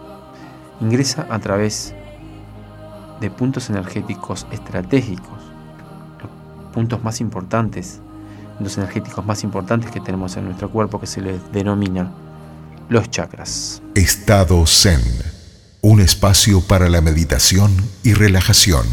Ingresa 0.82 1.28
a 1.30 1.40
través 1.40 1.94
de 3.20 3.30
puntos 3.30 3.70
energéticos 3.70 4.48
estratégicos, 4.52 5.40
los 6.22 6.74
puntos 6.74 7.04
más 7.04 7.20
importantes, 7.20 8.00
los 8.60 8.78
energéticos 8.78 9.26
más 9.26 9.44
importantes 9.44 9.92
que 9.92 10.00
tenemos 10.00 10.38
en 10.38 10.46
nuestro 10.46 10.70
cuerpo 10.70 11.00
que 11.00 11.08
se 11.08 11.22
les 11.22 11.52
denomina 11.52 12.12
los 12.90 13.10
chakras. 13.10 13.82
Estado 13.96 14.66
Zen, 14.66 15.02
un 15.82 16.02
espacio 16.02 16.62
para 16.62 16.90
la 16.90 17.02
meditación 17.02 17.76
y 18.04 18.14
relajación. 18.14 18.86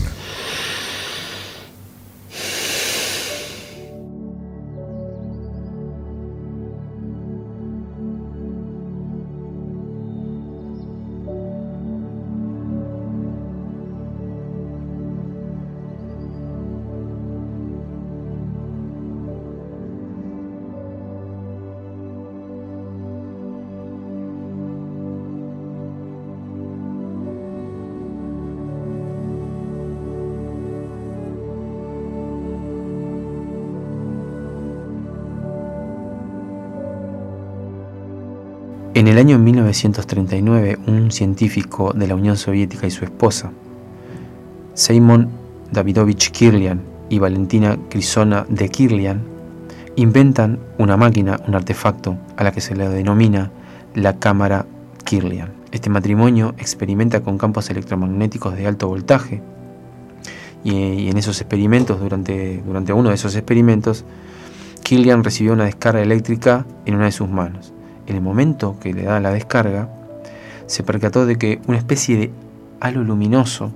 En 38.96 39.08
el 39.08 39.18
año 39.18 39.38
1939, 39.38 40.78
un 40.86 41.10
científico 41.10 41.92
de 41.92 42.06
la 42.06 42.14
Unión 42.14 42.38
Soviética 42.38 42.86
y 42.86 42.90
su 42.90 43.04
esposa, 43.04 43.52
Simon 44.72 45.28
Davidovich 45.70 46.30
Kirlian 46.30 46.80
y 47.10 47.18
Valentina 47.18 47.76
Crisona 47.90 48.46
de 48.48 48.70
Kirlian, 48.70 49.20
inventan 49.96 50.60
una 50.78 50.96
máquina, 50.96 51.38
un 51.46 51.54
artefacto, 51.54 52.16
a 52.38 52.44
la 52.44 52.52
que 52.52 52.62
se 52.62 52.74
le 52.74 52.88
denomina 52.88 53.50
la 53.94 54.18
cámara 54.18 54.64
Kirlian. 55.04 55.52
Este 55.72 55.90
matrimonio 55.90 56.54
experimenta 56.56 57.20
con 57.20 57.36
campos 57.36 57.68
electromagnéticos 57.68 58.56
de 58.56 58.66
alto 58.66 58.88
voltaje 58.88 59.42
y, 60.64 61.10
en 61.10 61.18
esos 61.18 61.42
experimentos, 61.42 62.00
durante, 62.00 62.62
durante 62.66 62.94
uno 62.94 63.10
de 63.10 63.16
esos 63.16 63.36
experimentos, 63.36 64.06
Kirlian 64.82 65.22
recibió 65.22 65.52
una 65.52 65.66
descarga 65.66 66.00
eléctrica 66.00 66.64
en 66.86 66.94
una 66.94 67.04
de 67.04 67.12
sus 67.12 67.28
manos 67.28 67.74
en 68.06 68.16
el 68.16 68.22
momento 68.22 68.76
que 68.80 68.92
le 68.92 69.02
da 69.02 69.20
la 69.20 69.32
descarga, 69.32 69.88
se 70.66 70.82
percató 70.82 71.26
de 71.26 71.36
que 71.36 71.60
una 71.66 71.78
especie 71.78 72.16
de 72.16 72.30
halo 72.80 73.04
luminoso 73.04 73.72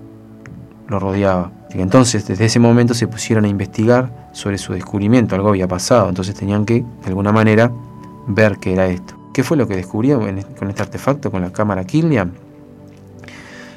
lo 0.89 0.99
rodeaba. 0.99 1.53
Entonces, 1.71 2.27
desde 2.27 2.47
ese 2.47 2.59
momento 2.59 2.95
se 2.95 3.07
pusieron 3.07 3.45
a 3.45 3.49
investigar 3.49 4.11
sobre 4.33 4.59
su 4.59 4.73
descubrimiento, 4.73 5.35
algo 5.35 5.51
había 5.51 5.69
pasado, 5.69 6.09
entonces 6.09 6.35
tenían 6.35 6.65
que, 6.65 6.81
de 6.81 7.07
alguna 7.07 7.33
manera, 7.33 7.71
ver 8.27 8.59
qué 8.59 8.73
era 8.73 8.87
esto. 8.87 9.15
¿Qué 9.33 9.45
fue 9.45 9.57
lo 9.57 9.69
que 9.69 9.77
descubrió 9.77 10.19
con 10.19 10.69
este 10.69 10.83
artefacto, 10.83 11.31
con 11.31 11.43
la 11.43 11.53
cámara 11.53 11.85
Kirlian? 11.85 12.33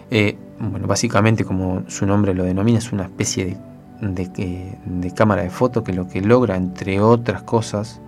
Eh, 0.09 0.35
bueno, 0.59 0.87
básicamente, 0.87 1.45
como 1.45 1.83
su 1.87 2.07
nombre 2.07 2.33
lo 2.33 2.43
denomina, 2.43 2.79
es 2.79 2.91
una 2.91 3.03
especie 3.03 3.57
de, 4.01 4.77
de 4.85 5.11
cámara 5.13 5.43
de 5.43 5.51
foto 5.51 5.83
que 5.83 5.93
lo 5.93 6.07
que 6.07 6.21
logra, 6.21 6.55
entre 6.55 6.99
otras 6.99 7.43
cosas, 7.43 7.99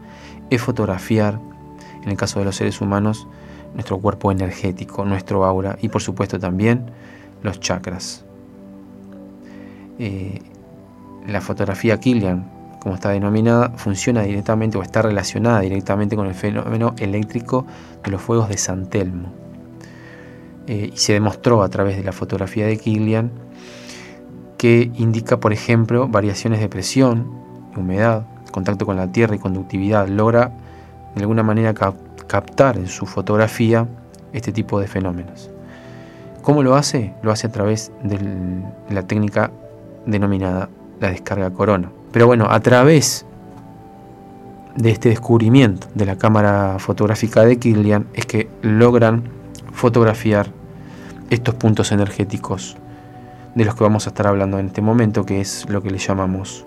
es 0.50 0.62
fotografiar 0.62 1.40
en 2.06 2.12
el 2.12 2.18
caso 2.18 2.40
de 2.40 2.46
los 2.46 2.56
seres 2.56 2.82
humanos, 2.82 3.28
nuestro 3.74 3.98
cuerpo 3.98 4.32
energético, 4.32 5.04
nuestro 5.06 5.44
aura 5.44 5.78
y 5.82 5.90
por 5.90 6.02
supuesto 6.02 6.40
también 6.40 6.86
los 7.42 7.60
chakras. 7.60 8.24
Eh, 10.00 10.40
la 11.28 11.42
fotografía 11.42 12.00
Killian, 12.00 12.50
como 12.80 12.96
está 12.96 13.10
denominada, 13.10 13.70
funciona 13.76 14.22
directamente 14.22 14.78
o 14.78 14.84
está 14.84 15.02
relacionada 15.02 15.62
directamente 15.62 16.16
con 16.16 16.28
el 16.28 16.36
fenómeno 16.36 16.94
eléctrico 17.00 17.66
de 18.04 18.12
los 18.12 18.22
fuegos 18.22 18.50
de 18.50 18.58
San 18.58 18.88
Telmo. 18.88 19.34
Eh, 20.68 20.92
y 20.94 20.98
se 20.98 21.14
demostró 21.14 21.64
a 21.64 21.70
través 21.70 21.98
de 21.98 22.04
la 22.04 22.12
fotografía 22.12 22.66
de 22.68 22.78
Killian 22.78 23.32
que 24.58 24.92
indica, 24.96 25.40
por 25.40 25.54
ejemplo, 25.54 26.08
variaciones 26.08 26.60
de 26.60 26.70
presión, 26.70 27.32
humedad, 27.76 28.26
contacto 28.52 28.86
con 28.86 28.96
la 28.96 29.12
tierra 29.12 29.36
y 29.36 29.40
conductividad. 29.40 30.08
Logra 30.08 30.52
de 31.16 31.22
alguna 31.22 31.44
manera 31.44 31.74
captar 32.28 32.78
en 32.78 32.88
su 32.88 33.06
fotografía 33.06 33.88
este 34.34 34.52
tipo 34.52 34.80
de 34.80 34.88
fenómenos. 34.88 35.50
¿Cómo 36.42 36.62
lo 36.62 36.76
hace? 36.76 37.14
Lo 37.24 37.32
hace 37.32 37.48
a 37.48 37.52
través 37.52 37.92
de 38.04 38.20
la 38.90 39.04
técnica 39.04 39.52
denominada 40.06 40.70
la 41.00 41.10
descarga 41.10 41.50
corona. 41.52 41.92
Pero 42.12 42.28
bueno, 42.28 42.48
a 42.50 42.60
través 42.60 43.26
de 44.76 44.92
este 44.92 45.10
descubrimiento 45.10 45.88
de 45.96 46.06
la 46.06 46.18
cámara 46.18 46.78
fotográfica 46.80 47.44
de 47.44 47.58
Killian 47.58 48.08
es 48.14 48.26
que 48.26 48.50
logran 48.62 49.24
fotografiar 49.74 50.48
estos 51.30 51.56
puntos 51.56 51.92
energéticos 51.92 52.78
de 53.56 53.66
los 53.66 53.76
que 53.76 53.84
vamos 53.84 54.06
a 54.06 54.10
estar 54.10 54.28
hablando 54.28 54.60
en 54.60 54.68
este 54.68 54.82
momento, 54.82 55.26
que 55.26 55.42
es 55.42 55.66
lo 55.70 55.82
que 55.82 55.90
le 55.90 55.98
llamamos 55.98 56.66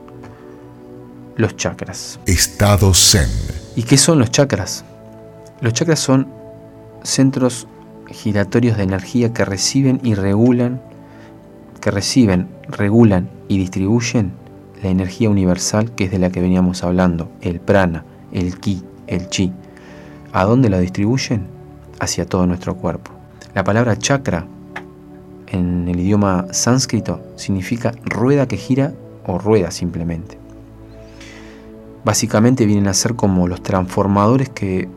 los 1.37 1.57
chakras. 1.57 2.19
Estado 2.26 2.93
Zen. 2.95 3.68
¿Y 3.78 3.85
qué 3.85 3.97
son 3.97 4.18
los 4.18 4.32
chakras? 4.32 4.85
Los 5.61 5.73
chakras 5.73 6.00
son 6.00 6.26
centros 7.04 7.68
giratorios 8.08 8.76
de 8.76 8.82
energía 8.82 9.32
que 9.32 9.44
reciben 9.44 10.00
y 10.02 10.14
regulan 10.14 10.82
que 11.80 11.92
reciben, 11.92 12.49
regulan 12.66 13.30
y 13.47 13.56
distribuyen 13.56 14.32
la 14.82 14.88
energía 14.88 15.30
universal 15.30 15.92
que 15.92 16.06
es 16.06 16.11
de 16.11 16.18
la 16.18 16.30
que 16.30 16.40
veníamos 16.40 16.82
hablando, 16.82 17.30
el 17.40 17.61
prana, 17.61 18.04
el 18.32 18.58
ki, 18.58 18.82
el 19.06 19.28
chi. 19.28 19.52
¿A 20.32 20.44
dónde 20.44 20.70
la 20.70 20.80
distribuyen? 20.80 21.47
Hacia 22.00 22.26
todo 22.26 22.49
nuestro 22.49 22.75
cuerpo. 22.75 23.12
La 23.54 23.62
palabra 23.62 23.97
chakra 23.97 24.44
en 25.47 25.87
el 25.87 26.00
idioma 26.00 26.49
sánscrito 26.50 27.20
significa 27.37 27.92
rueda 28.02 28.49
que 28.49 28.56
gira 28.56 28.92
o 29.25 29.38
rueda 29.38 29.70
simplemente. 29.70 30.48
Básicamente 32.09 32.65
vienen 32.65 32.88
a 32.88 32.95
ser 32.95 33.17
como 33.17 33.49
los 33.49 33.62
transformadores 33.62 34.49
que, 34.49 34.88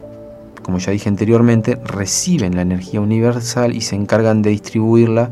como 0.63 0.77
ya 0.77 0.93
dije 0.93 1.09
anteriormente, 1.09 1.77
reciben 1.83 2.55
la 2.55 2.61
energía 2.61 3.01
universal 3.01 3.75
y 3.75 3.81
se 3.81 3.97
encargan 3.97 4.41
de 4.41 4.51
distribuirla 4.51 5.29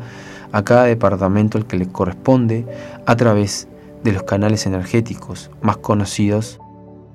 a 0.51 0.65
cada 0.65 0.83
departamento 0.83 1.57
al 1.57 1.65
que 1.67 1.77
le 1.77 1.87
corresponde 1.87 2.65
a 3.05 3.15
través 3.15 3.69
de 4.03 4.11
los 4.11 4.23
canales 4.23 4.65
energéticos 4.65 5.51
más 5.61 5.77
conocidos 5.77 6.59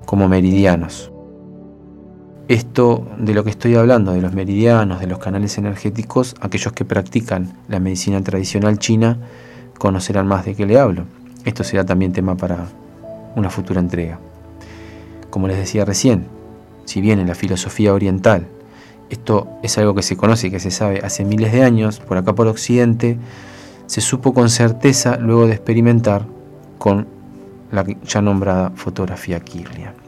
como 0.06 0.28
meridianos. 0.28 1.12
Esto 2.48 3.06
de 3.18 3.34
lo 3.34 3.44
que 3.44 3.50
estoy 3.50 3.74
hablando, 3.74 4.12
de 4.12 4.22
los 4.22 4.32
meridianos, 4.32 4.98
de 4.98 5.08
los 5.08 5.18
canales 5.18 5.58
energéticos, 5.58 6.36
aquellos 6.40 6.72
que 6.72 6.86
practican 6.86 7.52
la 7.68 7.80
medicina 7.80 8.22
tradicional 8.22 8.78
china 8.78 9.18
conocerán 9.76 10.26
más 10.26 10.46
de 10.46 10.54
qué 10.54 10.64
le 10.64 10.78
hablo. 10.78 11.04
Esto 11.44 11.64
será 11.64 11.84
también 11.84 12.14
tema 12.14 12.34
para 12.34 12.66
una 13.36 13.50
futura 13.50 13.78
entrega. 13.78 14.18
Como 15.34 15.48
les 15.48 15.58
decía 15.58 15.84
recién, 15.84 16.28
si 16.84 17.00
bien 17.00 17.18
en 17.18 17.26
la 17.26 17.34
filosofía 17.34 17.92
oriental 17.92 18.46
esto 19.10 19.48
es 19.64 19.76
algo 19.78 19.92
que 19.92 20.02
se 20.02 20.16
conoce 20.16 20.46
y 20.46 20.50
que 20.52 20.60
se 20.60 20.70
sabe 20.70 21.00
hace 21.02 21.24
miles 21.24 21.50
de 21.50 21.64
años, 21.64 21.98
por 21.98 22.16
acá 22.16 22.36
por 22.36 22.46
Occidente, 22.46 23.18
se 23.86 24.00
supo 24.00 24.32
con 24.32 24.48
certeza 24.48 25.16
luego 25.16 25.48
de 25.48 25.54
experimentar 25.54 26.24
con 26.78 27.08
la 27.72 27.84
ya 28.06 28.22
nombrada 28.22 28.70
fotografía 28.76 29.40
Kirlian. 29.40 30.03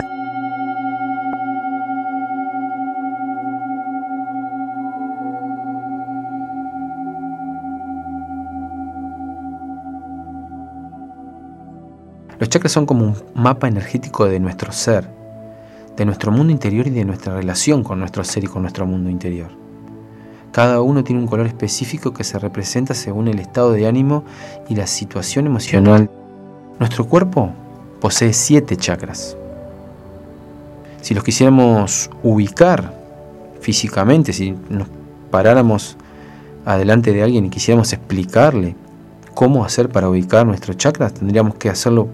Los 12.39 12.51
chakras 12.51 12.73
son 12.73 12.85
como 12.85 13.05
un 13.07 13.15
mapa 13.35 13.67
energético 13.67 14.27
de 14.27 14.39
nuestro 14.41 14.71
ser, 14.71 15.09
de 15.97 16.05
nuestro 16.05 16.31
mundo 16.31 16.53
interior 16.53 16.87
y 16.87 16.91
de 16.91 17.05
nuestra 17.05 17.35
relación 17.35 17.83
con 17.83 17.99
nuestro 17.99 18.25
ser 18.25 18.45
y 18.45 18.47
con 18.47 18.63
nuestro 18.63 18.87
mundo 18.87 19.09
interior. 19.09 19.51
Cada 20.53 20.81
uno 20.83 21.03
tiene 21.03 21.21
un 21.23 21.29
color 21.29 21.47
específico 21.47 22.13
que 22.13 22.25
se 22.25 22.39
representa 22.39 22.95
según 22.95 23.29
el 23.29 23.39
estado 23.39 23.73
de 23.73 23.87
ánimo 23.87 24.25
y 24.69 24.75
la 24.75 24.87
situación 24.87 25.47
emocional. 25.47 26.11
Nuestro 26.79 27.07
cuerpo 27.07 27.53
posee 28.01 28.33
siete 28.33 28.77
chakras. 28.77 29.37
Si 31.01 31.15
los 31.15 31.25
quisiéramos 31.25 32.11
ubicar 32.23 32.93
físicamente, 33.61 34.33
si 34.33 34.55
nos 34.69 34.89
paráramos 35.31 35.97
adelante 36.65 37.13
de 37.13 37.23
alguien 37.23 37.47
y 37.47 37.51
quisiéramos 37.51 37.93
explicarle 37.93 38.75
cómo 39.37 39.67
hacer 39.67 39.91
para 39.91 40.09
ubicar 40.09 40.47
nuestros 40.47 40.79
chakras, 40.79 41.13
tendríamos 41.13 41.57
que 41.57 41.69
hacerlo 41.69 42.09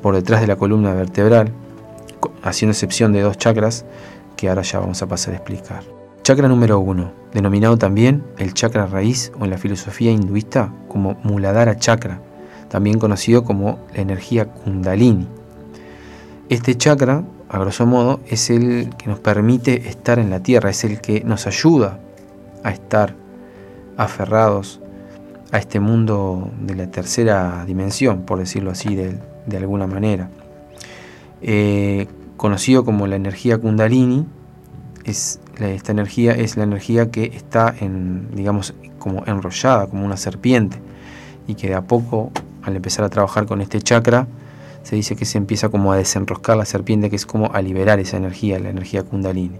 por 0.00 0.14
detrás 0.14 0.40
de 0.40 0.46
la 0.46 0.54
columna 0.54 0.94
vertebral, 0.94 1.50
haciendo 2.44 2.70
excepción 2.70 3.12
de 3.12 3.20
dos 3.20 3.36
chakras 3.36 3.84
que 4.36 4.48
ahora 4.48 4.62
ya 4.62 4.78
vamos 4.78 5.02
a 5.02 5.08
pasar 5.08 5.34
a 5.34 5.38
explicar. 5.38 5.82
Chakra 6.22 6.46
número 6.46 6.78
uno, 6.78 7.10
denominado 7.34 7.76
también 7.78 8.22
el 8.38 8.54
chakra 8.54 8.86
raíz 8.86 9.32
o 9.40 9.44
en 9.44 9.50
la 9.50 9.58
filosofía 9.58 10.12
hinduista 10.12 10.72
como 10.86 11.18
Muladhara 11.24 11.76
Chakra, 11.80 12.20
también 12.68 13.00
conocido 13.00 13.42
como 13.42 13.80
la 13.92 14.02
energía 14.02 14.44
Kundalini. 14.46 15.26
Este 16.48 16.76
chakra, 16.76 17.24
a 17.48 17.58
grosso 17.58 17.86
modo, 17.86 18.20
es 18.28 18.50
el 18.50 18.90
que 18.96 19.08
nos 19.08 19.18
permite 19.18 19.88
estar 19.88 20.20
en 20.20 20.30
la 20.30 20.44
tierra, 20.44 20.70
es 20.70 20.84
el 20.84 21.00
que 21.00 21.24
nos 21.24 21.48
ayuda 21.48 21.98
a 22.62 22.70
estar 22.70 23.16
aferrados 23.96 24.80
a 25.50 25.58
este 25.58 25.80
mundo 25.80 26.50
de 26.60 26.74
la 26.74 26.90
tercera 26.90 27.64
dimensión, 27.66 28.22
por 28.22 28.38
decirlo 28.38 28.70
así 28.70 28.94
de, 28.94 29.18
alguna 29.56 29.86
manera. 29.86 30.30
Eh, 31.40 32.06
conocido 32.36 32.84
como 32.84 33.06
la 33.06 33.16
energía 33.16 33.58
kundalini, 33.58 34.26
es, 35.04 35.40
esta 35.58 35.92
energía 35.92 36.32
es 36.32 36.56
la 36.56 36.64
energía 36.64 37.10
que 37.10 37.24
está 37.24 37.74
digamos, 38.32 38.74
como 38.98 39.24
enrollada, 39.26 39.86
como 39.86 40.04
una 40.04 40.16
serpiente, 40.16 40.78
y 41.46 41.54
que 41.54 41.68
de 41.68 41.74
a 41.74 41.82
poco, 41.82 42.30
al 42.62 42.76
empezar 42.76 43.04
a 43.04 43.08
trabajar 43.08 43.46
con 43.46 43.60
este 43.60 43.80
chakra, 43.80 44.26
se 44.82 44.96
dice 44.96 45.16
que 45.16 45.24
se 45.24 45.38
empieza 45.38 45.68
como 45.68 45.92
a 45.92 45.96
desenroscar 45.96 46.56
la 46.56 46.64
serpiente, 46.64 47.10
que 47.10 47.16
es 47.16 47.26
como 47.26 47.52
a 47.52 47.62
liberar 47.62 48.00
esa 48.00 48.16
energía, 48.16 48.58
la 48.58 48.70
energía 48.70 49.02
kundalini. 49.02 49.56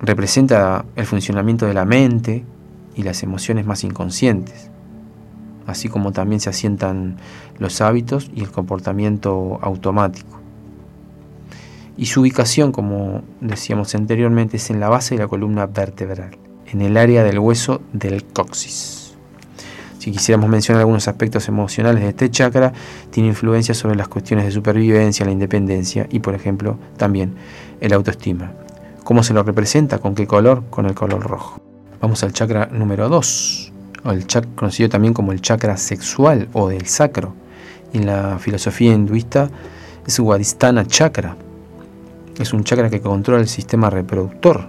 Representa 0.00 0.84
el 0.96 1.06
funcionamiento 1.06 1.66
de 1.66 1.74
la 1.74 1.84
mente, 1.84 2.44
y 2.94 3.02
las 3.02 3.22
emociones 3.22 3.66
más 3.66 3.84
inconscientes, 3.84 4.70
así 5.66 5.88
como 5.88 6.12
también 6.12 6.40
se 6.40 6.50
asientan 6.50 7.16
los 7.58 7.80
hábitos 7.80 8.30
y 8.34 8.40
el 8.42 8.50
comportamiento 8.50 9.58
automático. 9.62 10.40
Y 11.96 12.06
su 12.06 12.22
ubicación, 12.22 12.72
como 12.72 13.22
decíamos 13.40 13.94
anteriormente, 13.94 14.56
es 14.56 14.70
en 14.70 14.80
la 14.80 14.88
base 14.88 15.14
de 15.14 15.22
la 15.22 15.28
columna 15.28 15.66
vertebral, 15.66 16.36
en 16.66 16.82
el 16.82 16.96
área 16.96 17.22
del 17.22 17.38
hueso 17.38 17.82
del 17.92 18.24
coxis. 18.24 19.14
Si 20.04 20.10
quisiéramos 20.10 20.50
mencionar 20.50 20.80
algunos 20.80 21.08
aspectos 21.08 21.48
emocionales 21.48 22.02
de 22.02 22.10
este 22.10 22.30
chakra, 22.30 22.74
tiene 23.10 23.30
influencia 23.30 23.74
sobre 23.74 23.96
las 23.96 24.08
cuestiones 24.08 24.44
de 24.44 24.50
supervivencia, 24.50 25.24
la 25.24 25.32
independencia 25.32 26.06
y, 26.10 26.18
por 26.18 26.34
ejemplo, 26.34 26.76
también 26.98 27.34
el 27.80 27.92
autoestima. 27.94 28.52
¿Cómo 29.02 29.22
se 29.22 29.32
lo 29.32 29.42
representa? 29.42 30.00
¿Con 30.00 30.14
qué 30.14 30.26
color? 30.26 30.64
Con 30.68 30.84
el 30.84 30.94
color 30.94 31.22
rojo. 31.22 31.63
Vamos 32.04 32.22
al 32.22 32.34
chakra 32.34 32.68
número 32.70 33.08
2, 33.08 33.72
o 34.04 34.10
el 34.10 34.26
chakra, 34.26 34.50
conocido 34.54 34.90
también 34.90 35.14
como 35.14 35.32
el 35.32 35.40
chakra 35.40 35.78
sexual 35.78 36.50
o 36.52 36.68
del 36.68 36.84
sacro. 36.84 37.32
En 37.94 38.04
la 38.04 38.38
filosofía 38.38 38.92
hinduista 38.92 39.48
es 40.06 40.20
Wadhisthana 40.20 40.86
chakra. 40.86 41.34
Es 42.38 42.52
un 42.52 42.62
chakra 42.62 42.90
que 42.90 43.00
controla 43.00 43.40
el 43.40 43.48
sistema 43.48 43.88
reproductor, 43.88 44.66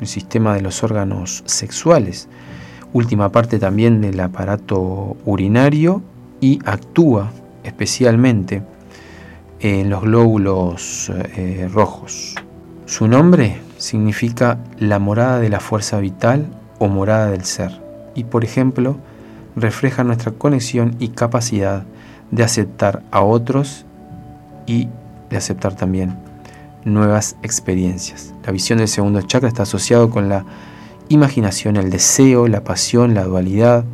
el 0.00 0.06
sistema 0.06 0.54
de 0.54 0.62
los 0.62 0.82
órganos 0.82 1.42
sexuales, 1.44 2.26
última 2.94 3.30
parte 3.30 3.58
también 3.58 4.00
del 4.00 4.18
aparato 4.18 5.18
urinario 5.26 6.00
y 6.40 6.58
actúa 6.64 7.32
especialmente 7.64 8.62
en 9.60 9.90
los 9.90 10.00
glóbulos 10.00 11.12
eh, 11.36 11.68
rojos. 11.70 12.34
Su 12.86 13.08
nombre 13.08 13.60
significa 13.76 14.56
la 14.78 14.98
morada 14.98 15.38
de 15.38 15.50
la 15.50 15.60
fuerza 15.60 16.00
vital 16.00 16.61
o 16.82 16.88
morada 16.88 17.30
del 17.30 17.44
ser 17.44 17.70
y 18.16 18.24
por 18.24 18.44
ejemplo 18.44 18.96
refleja 19.54 20.02
nuestra 20.02 20.32
conexión 20.32 20.96
y 20.98 21.08
capacidad 21.10 21.84
de 22.32 22.42
aceptar 22.42 23.04
a 23.12 23.20
otros 23.20 23.86
y 24.66 24.88
de 25.30 25.36
aceptar 25.36 25.76
también 25.76 26.16
nuevas 26.84 27.36
experiencias. 27.44 28.34
La 28.44 28.50
visión 28.50 28.80
del 28.80 28.88
segundo 28.88 29.22
chakra 29.22 29.48
está 29.48 29.62
asociado 29.62 30.10
con 30.10 30.28
la 30.28 30.44
imaginación, 31.08 31.76
el 31.76 31.88
deseo, 31.88 32.48
la 32.48 32.64
pasión, 32.64 33.14
la 33.14 33.24
dualidad, 33.24 33.84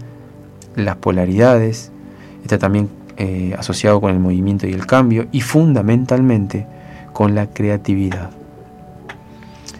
las 0.74 0.96
polaridades. 0.96 1.92
Está 2.42 2.58
también 2.58 2.88
eh, 3.18 3.54
asociado 3.58 4.00
con 4.00 4.12
el 4.12 4.18
movimiento 4.18 4.66
y 4.66 4.72
el 4.72 4.86
cambio 4.86 5.28
y 5.30 5.42
fundamentalmente 5.42 6.66
con 7.12 7.34
la 7.34 7.48
creatividad. 7.48 8.30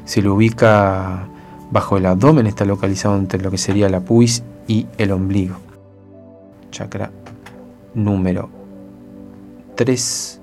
Se 0.04 0.20
lo 0.20 0.34
ubica 0.34 1.26
Bajo 1.70 1.98
el 1.98 2.06
abdomen 2.06 2.46
está 2.46 2.64
localizado 2.64 3.16
entre 3.16 3.42
lo 3.42 3.50
que 3.50 3.58
sería 3.58 3.90
la 3.90 4.00
pubis 4.00 4.42
y 4.66 4.86
el 4.96 5.12
ombligo. 5.12 5.56
Chakra 6.70 7.10
número 7.92 8.48
3, 9.74 10.40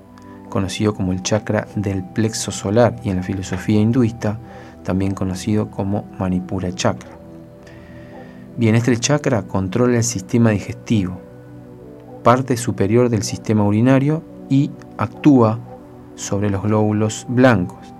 conocido 0.48 0.94
como 0.94 1.12
el 1.12 1.22
chakra 1.22 1.66
del 1.74 2.04
plexo 2.04 2.52
solar 2.52 2.96
y 3.02 3.10
en 3.10 3.16
la 3.16 3.22
filosofía 3.24 3.80
hinduista 3.80 4.38
también 4.84 5.14
conocido 5.14 5.68
como 5.68 6.04
Manipura 6.16 6.72
chakra. 6.72 7.10
Bien, 8.56 8.76
este 8.76 8.96
chakra 8.96 9.42
controla 9.42 9.96
el 9.96 10.04
sistema 10.04 10.50
digestivo, 10.50 11.18
parte 12.22 12.56
superior 12.56 13.08
del 13.08 13.24
sistema 13.24 13.64
urinario 13.64 14.22
y 14.48 14.70
actúa 14.96 15.58
sobre 16.14 16.50
los 16.50 16.62
glóbulos 16.62 17.26
blancos 17.28 17.95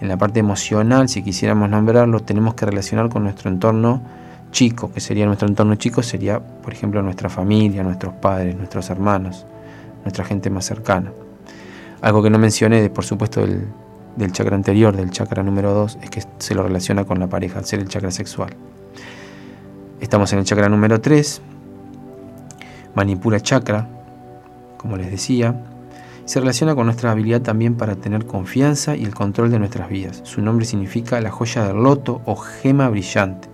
en 0.00 0.08
la 0.08 0.16
parte 0.16 0.40
emocional, 0.40 1.08
si 1.08 1.22
quisiéramos 1.22 1.70
nombrarlo, 1.70 2.20
tenemos 2.20 2.54
que 2.54 2.66
relacionar 2.66 3.08
con 3.08 3.24
nuestro 3.24 3.50
entorno 3.50 4.02
chico, 4.50 4.92
que 4.92 5.00
sería 5.00 5.26
nuestro 5.26 5.48
entorno 5.48 5.74
chico, 5.76 6.02
sería, 6.02 6.40
por 6.40 6.72
ejemplo, 6.72 7.02
nuestra 7.02 7.28
familia, 7.28 7.82
nuestros 7.82 8.14
padres, 8.14 8.56
nuestros 8.56 8.90
hermanos, 8.90 9.46
nuestra 10.04 10.24
gente 10.24 10.50
más 10.50 10.66
cercana. 10.66 11.12
Algo 12.02 12.22
que 12.22 12.30
no 12.30 12.38
mencioné, 12.38 12.88
por 12.90 13.04
supuesto, 13.04 13.40
del, 13.40 13.66
del 14.16 14.32
chakra 14.32 14.54
anterior, 14.54 14.94
del 14.94 15.10
chakra 15.10 15.42
número 15.42 15.72
2, 15.72 15.98
es 16.02 16.10
que 16.10 16.22
se 16.38 16.54
lo 16.54 16.62
relaciona 16.62 17.04
con 17.04 17.18
la 17.18 17.26
pareja, 17.26 17.58
al 17.58 17.64
ser 17.64 17.80
el 17.80 17.88
chakra 17.88 18.10
sexual. 18.10 18.50
Estamos 20.00 20.32
en 20.34 20.40
el 20.40 20.44
chakra 20.44 20.68
número 20.68 21.00
3, 21.00 21.40
Manipura 22.94 23.40
Chakra, 23.40 23.88
como 24.76 24.96
les 24.96 25.10
decía, 25.10 25.54
se 26.26 26.40
relaciona 26.40 26.74
con 26.74 26.86
nuestra 26.86 27.12
habilidad 27.12 27.40
también 27.40 27.76
para 27.76 27.94
tener 27.94 28.26
confianza 28.26 28.96
y 28.96 29.04
el 29.04 29.14
control 29.14 29.50
de 29.50 29.60
nuestras 29.60 29.88
vidas. 29.88 30.20
Su 30.24 30.42
nombre 30.42 30.66
significa 30.66 31.20
la 31.20 31.30
joya 31.30 31.64
del 31.64 31.76
loto 31.76 32.20
o 32.26 32.34
gema 32.34 32.88
brillante. 32.88 33.48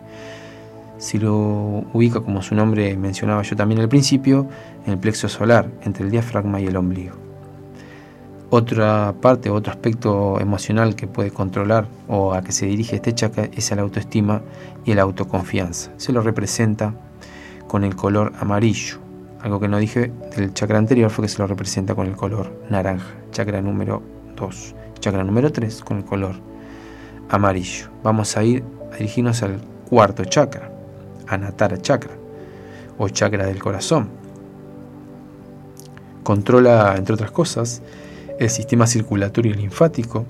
Si 0.97 1.19
lo 1.19 1.85
ubica 1.93 2.21
como 2.21 2.43
su 2.43 2.55
nombre 2.55 2.97
mencionaba 2.97 3.43
yo 3.43 3.57
también 3.57 3.81
al 3.81 3.89
principio, 3.89 4.49
en 4.87 4.95
el 4.95 4.99
plexo 4.99 5.29
solar, 5.29 5.69
entre 5.83 6.05
el 6.05 6.11
diafragma 6.11 6.61
y 6.61 6.67
el 6.67 6.77
ombligo. 6.77 7.15
Otra 8.49 9.15
parte, 9.21 9.51
otro 9.51 9.71
aspecto 9.71 10.41
emocional 10.41 10.95
que 10.95 11.07
puede 11.07 11.31
controlar 11.31 11.89
o 12.09 12.33
a 12.33 12.43
que 12.43 12.53
se 12.53 12.67
dirige 12.67 12.97
este 12.97 13.15
chakra 13.15 13.49
es 13.53 13.71
la 13.71 13.83
autoestima 13.83 14.43
y 14.87 14.95
la 14.95 15.03
autoconfianza. 15.03 15.91
Se 15.99 16.13
lo 16.13 16.23
representa 16.23 16.95
con 17.67 17.85
el 17.85 17.97
color 17.97 18.33
amarillo. 18.39 19.02
Algo 19.43 19.59
que 19.59 19.67
no 19.67 19.79
dije 19.79 20.13
del 20.37 20.55
chakra 20.55 20.79
anterior 20.79 21.11
fue 21.11 21.25
que 21.25 21.29
se 21.29 21.39
lo 21.39 21.49
representa 21.49 21.97
con 21.97 22.07
el 22.07 22.15
color 22.15 22.53
naranja, 22.71 23.13
chakra 23.33 23.61
número 23.61 24.01
2. 24.37 24.75
Chakra 25.01 25.25
número 25.25 25.51
3 25.51 25.83
con 25.83 25.99
el 25.99 26.05
color 26.05 26.37
amarillo. 27.29 27.89
Vamos 28.05 28.37
a 28.37 28.45
ir 28.45 28.63
a 28.93 28.97
dirigirnos 28.97 29.43
al 29.43 29.61
cuarto 29.89 30.25
chakra, 30.25 30.71
Anatara 31.27 31.77
chakra 31.83 32.13
o 32.99 33.09
chakra 33.09 33.47
del 33.47 33.61
corazón. 33.61 34.11
Controla, 36.23 36.95
entre 36.97 37.15
otras 37.15 37.33
cosas, 37.33 37.83
el 38.39 38.49
sistema 38.49 38.87
circulatorio 38.87 39.51
y 39.51 39.55
linfático. 39.55 40.25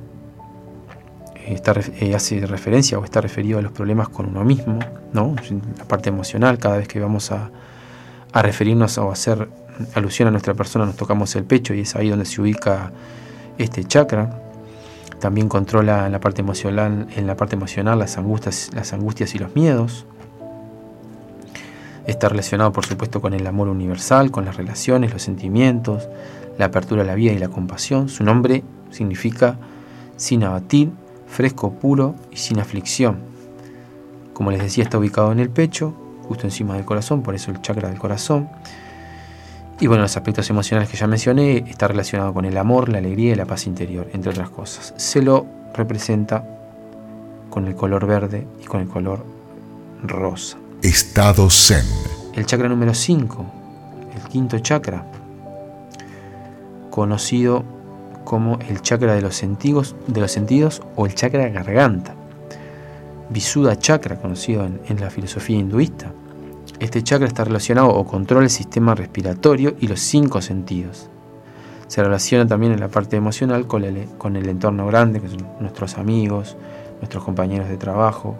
Está, 1.46 1.74
eh, 2.00 2.14
hace 2.14 2.46
referencia 2.46 2.98
o 2.98 3.04
está 3.04 3.20
referido 3.20 3.58
a 3.58 3.62
los 3.62 3.72
problemas 3.72 4.08
con 4.08 4.26
uno 4.26 4.42
mismo, 4.42 4.78
¿no? 5.12 5.34
la 5.76 5.84
parte 5.84 6.08
emocional, 6.08 6.56
cada 6.56 6.78
vez 6.78 6.88
que 6.88 7.00
vamos 7.00 7.30
a, 7.32 7.50
a 8.32 8.42
referirnos 8.42 8.98
o 8.98 9.10
hacer 9.10 9.48
alusión 9.94 10.28
a 10.28 10.30
nuestra 10.30 10.54
persona, 10.54 10.86
nos 10.86 10.96
tocamos 10.96 11.34
el 11.36 11.44
pecho 11.44 11.74
y 11.74 11.80
es 11.80 11.96
ahí 11.96 12.08
donde 12.08 12.24
se 12.24 12.40
ubica 12.40 12.92
este 13.58 13.84
chakra. 13.84 14.38
También 15.20 15.48
controla 15.48 16.06
en 16.06 16.12
la 16.12 16.20
parte 16.20 16.40
emocional, 16.40 17.06
en 17.14 17.26
la 17.26 17.36
parte 17.36 17.54
emocional 17.54 17.98
las 17.98 18.18
angustias, 18.18 18.70
las 18.74 18.92
angustias 18.92 19.34
y 19.34 19.38
los 19.38 19.54
miedos. 19.54 20.06
Está 22.06 22.28
relacionado, 22.28 22.72
por 22.72 22.84
supuesto, 22.84 23.20
con 23.20 23.32
el 23.32 23.46
amor 23.46 23.68
universal, 23.68 24.32
con 24.32 24.44
las 24.44 24.56
relaciones, 24.56 25.12
los 25.12 25.22
sentimientos, 25.22 26.08
la 26.58 26.66
apertura 26.66 27.02
a 27.02 27.04
la 27.04 27.14
vida 27.14 27.32
y 27.32 27.38
la 27.38 27.48
compasión. 27.48 28.08
Su 28.08 28.24
nombre 28.24 28.64
significa 28.90 29.56
sin 30.16 30.42
abatir, 30.42 30.90
fresco, 31.28 31.72
puro 31.72 32.16
y 32.32 32.36
sin 32.36 32.58
aflicción. 32.58 33.18
Como 34.32 34.50
les 34.50 34.60
decía, 34.60 34.82
está 34.82 34.98
ubicado 34.98 35.30
en 35.30 35.38
el 35.38 35.50
pecho, 35.50 35.94
justo 36.32 36.46
encima 36.46 36.76
del 36.76 36.86
corazón, 36.86 37.22
por 37.22 37.34
eso 37.34 37.50
el 37.50 37.60
chakra 37.60 37.90
del 37.90 37.98
corazón. 37.98 38.48
Y 39.80 39.86
bueno, 39.86 40.02
los 40.02 40.16
aspectos 40.16 40.48
emocionales 40.48 40.88
que 40.88 40.96
ya 40.96 41.06
mencioné 41.06 41.58
está 41.68 41.88
relacionado 41.88 42.32
con 42.32 42.46
el 42.46 42.56
amor, 42.56 42.88
la 42.88 42.98
alegría 42.98 43.32
y 43.32 43.34
la 43.34 43.44
paz 43.44 43.66
interior, 43.66 44.08
entre 44.14 44.30
otras 44.30 44.48
cosas. 44.48 44.94
Se 44.96 45.20
lo 45.20 45.44
representa 45.74 46.42
con 47.50 47.66
el 47.66 47.74
color 47.74 48.06
verde 48.06 48.46
y 48.62 48.64
con 48.64 48.80
el 48.80 48.88
color 48.88 49.26
rosa. 50.02 50.56
Estado 50.82 51.50
Zen. 51.50 51.84
El 52.34 52.46
chakra 52.46 52.68
número 52.68 52.94
5, 52.94 53.46
el 54.16 54.28
quinto 54.30 54.58
chakra, 54.58 55.04
conocido 56.90 57.62
como 58.24 58.58
el 58.60 58.80
chakra 58.80 59.14
de 59.14 59.20
los 59.20 59.36
sentidos, 59.36 59.96
de 60.06 60.22
los 60.22 60.32
sentidos 60.32 60.80
o 60.96 61.04
el 61.04 61.14
chakra 61.14 61.48
garganta. 61.50 62.14
Visuddha 63.28 63.76
chakra, 63.76 64.16
conocido 64.16 64.64
en, 64.64 65.00
la 65.00 65.10
filosofía 65.10 65.58
hinduista. 65.58 66.12
Este 66.82 67.00
chakra 67.04 67.28
está 67.28 67.44
relacionado 67.44 67.90
o 67.90 68.04
controla 68.04 68.42
el 68.42 68.50
sistema 68.50 68.96
respiratorio 68.96 69.76
y 69.78 69.86
los 69.86 70.00
cinco 70.00 70.42
sentidos. 70.42 71.08
Se 71.86 72.02
relaciona 72.02 72.44
también 72.44 72.72
en 72.72 72.80
la 72.80 72.88
parte 72.88 73.16
emocional 73.16 73.68
con 73.68 73.84
el, 73.84 74.48
entorno 74.48 74.84
grande, 74.88 75.20
que 75.20 75.28
son 75.28 75.46
nuestros 75.60 75.96
amigos, 75.96 76.56
nuestros 76.98 77.22
compañeros 77.22 77.68
de 77.68 77.76
trabajo, 77.76 78.34